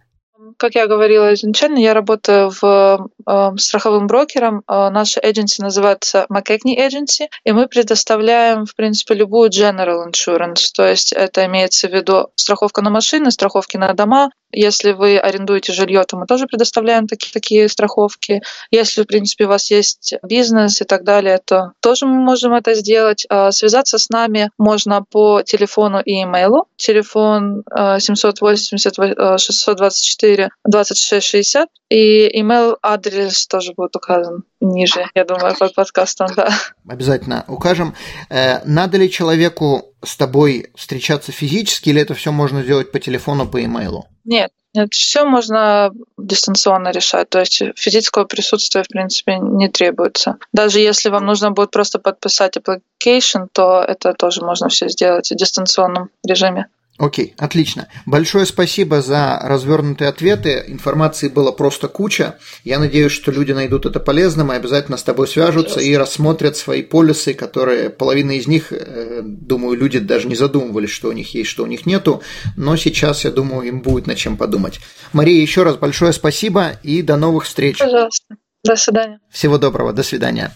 Как 0.57 0.75
я 0.75 0.87
говорила 0.87 1.33
изначально, 1.33 1.79
я 1.79 1.93
работаю 1.93 2.51
в 2.61 3.09
э, 3.27 3.57
страховым 3.57 4.07
брокером. 4.07 4.63
Э, 4.67 4.89
наша 4.89 5.19
agency 5.19 5.59
называется 5.59 6.25
McKechnie 6.29 6.77
Agency, 6.77 7.27
и 7.43 7.51
мы 7.51 7.67
предоставляем, 7.67 8.65
в 8.65 8.75
принципе, 8.75 9.13
любую 9.15 9.49
general 9.49 10.07
insurance, 10.09 10.71
то 10.75 10.87
есть 10.87 11.13
это 11.13 11.45
имеется 11.45 11.87
в 11.87 11.93
виду 11.93 12.29
страховка 12.35 12.81
на 12.81 12.89
машины, 12.89 13.31
страховки 13.31 13.77
на 13.77 13.93
дома, 13.93 14.29
если 14.53 14.91
вы 14.91 15.17
арендуете 15.17 15.73
жилье, 15.73 16.03
то 16.03 16.17
мы 16.17 16.25
тоже 16.25 16.47
предоставляем 16.47 17.07
такие, 17.07 17.31
такие 17.31 17.69
страховки. 17.69 18.41
Если, 18.71 19.03
в 19.03 19.07
принципе, 19.07 19.45
у 19.45 19.49
вас 19.49 19.71
есть 19.71 20.13
бизнес 20.23 20.81
и 20.81 20.85
так 20.85 21.03
далее, 21.03 21.39
то 21.43 21.73
тоже 21.79 22.05
мы 22.05 22.15
можем 22.19 22.53
это 22.53 22.73
сделать. 22.73 23.25
А, 23.29 23.51
связаться 23.51 23.97
с 23.97 24.09
нами 24.09 24.49
можно 24.57 25.03
по 25.03 25.41
телефону 25.41 25.99
и 25.99 26.23
имейлу. 26.23 26.67
Телефон 26.75 27.63
780 27.99 28.95
624 29.39 30.49
2660 30.65 31.69
и 31.89 32.41
email 32.41 32.77
адрес 32.81 33.47
тоже 33.47 33.73
будет 33.73 33.95
указан 33.95 34.43
ниже, 34.63 35.05
я 35.13 35.25
думаю, 35.25 35.55
под 35.57 35.75
подкастом, 35.75 36.27
да. 36.35 36.49
Обязательно 36.87 37.45
укажем. 37.47 37.95
Э, 38.29 38.59
надо 38.65 38.97
ли 38.97 39.11
человеку 39.11 39.92
с 40.03 40.15
тобой 40.15 40.71
встречаться 40.75 41.31
физически, 41.31 41.89
или 41.89 42.01
это 42.01 42.13
все 42.13 42.31
можно 42.31 42.63
сделать 42.63 42.91
по 42.91 42.99
телефону, 42.99 43.47
по 43.47 43.63
имейлу? 43.63 44.07
Нет, 44.25 44.51
нет, 44.73 44.93
все 44.93 45.25
можно 45.25 45.91
дистанционно 46.17 46.91
решать, 46.91 47.29
то 47.29 47.39
есть 47.39 47.61
физического 47.75 48.25
присутствия, 48.25 48.83
в 48.83 48.87
принципе, 48.87 49.37
не 49.37 49.69
требуется. 49.69 50.37
Даже 50.51 50.79
если 50.79 51.09
вам 51.09 51.25
нужно 51.25 51.51
будет 51.51 51.71
просто 51.71 51.99
подписать 51.99 52.57
application, 52.57 53.47
то 53.51 53.83
это 53.87 54.13
тоже 54.13 54.41
можно 54.41 54.69
все 54.69 54.89
сделать 54.89 55.29
в 55.31 55.35
дистанционном 55.35 56.09
режиме. 56.25 56.67
Окей, 56.99 57.34
отлично. 57.38 57.88
Большое 58.06 58.45
спасибо 58.45 59.01
за 59.01 59.39
развернутые 59.41 60.10
ответы. 60.10 60.63
Информации 60.67 61.27
было 61.27 61.51
просто 61.51 61.88
куча. 61.88 62.38
Я 62.63 62.77
надеюсь, 62.77 63.12
что 63.12 63.32
люди 63.32 63.51
найдут 63.51 63.88
это 63.88 63.99
полезным 63.99 64.51
и 64.51 64.56
обязательно 64.56 64.97
с 64.97 65.03
тобой 65.03 65.27
свяжутся 65.27 65.79
и 65.79 65.95
рассмотрят 65.97 66.56
свои 66.56 66.84
полисы, 66.84 67.34
которые 67.34 67.89
половина 67.89 68.34
из 68.34 68.45
них, 68.45 68.71
э, 68.71 69.21
думаю, 69.23 69.75
люди 69.75 69.97
даже 69.97 70.27
не 70.27 70.36
задумывались, 70.36 70.91
что 70.91 71.10
у 71.10 71.13
них 71.13 71.34
есть, 71.34 71.49
что 71.49 71.63
у 71.63 71.67
них 71.67 71.88
нету. 71.88 72.21
Но 72.58 72.75
сейчас, 72.75 73.23
я 73.23 73.32
думаю, 73.32 73.67
им 73.67 73.82
будет 73.82 74.06
над 74.06 74.17
чем 74.17 74.38
подумать. 74.38 74.79
Мария, 75.13 75.41
еще 75.41 75.63
раз 75.63 75.77
большое 75.77 76.13
спасибо 76.13 76.73
и 76.84 77.01
до 77.01 77.17
новых 77.17 77.45
встреч. 77.45 77.79
Пожалуйста. 77.79 78.36
До 78.63 78.75
свидания. 78.75 79.19
Всего 79.32 79.58
доброго. 79.58 79.93
До 79.93 80.03
свидания. 80.03 80.56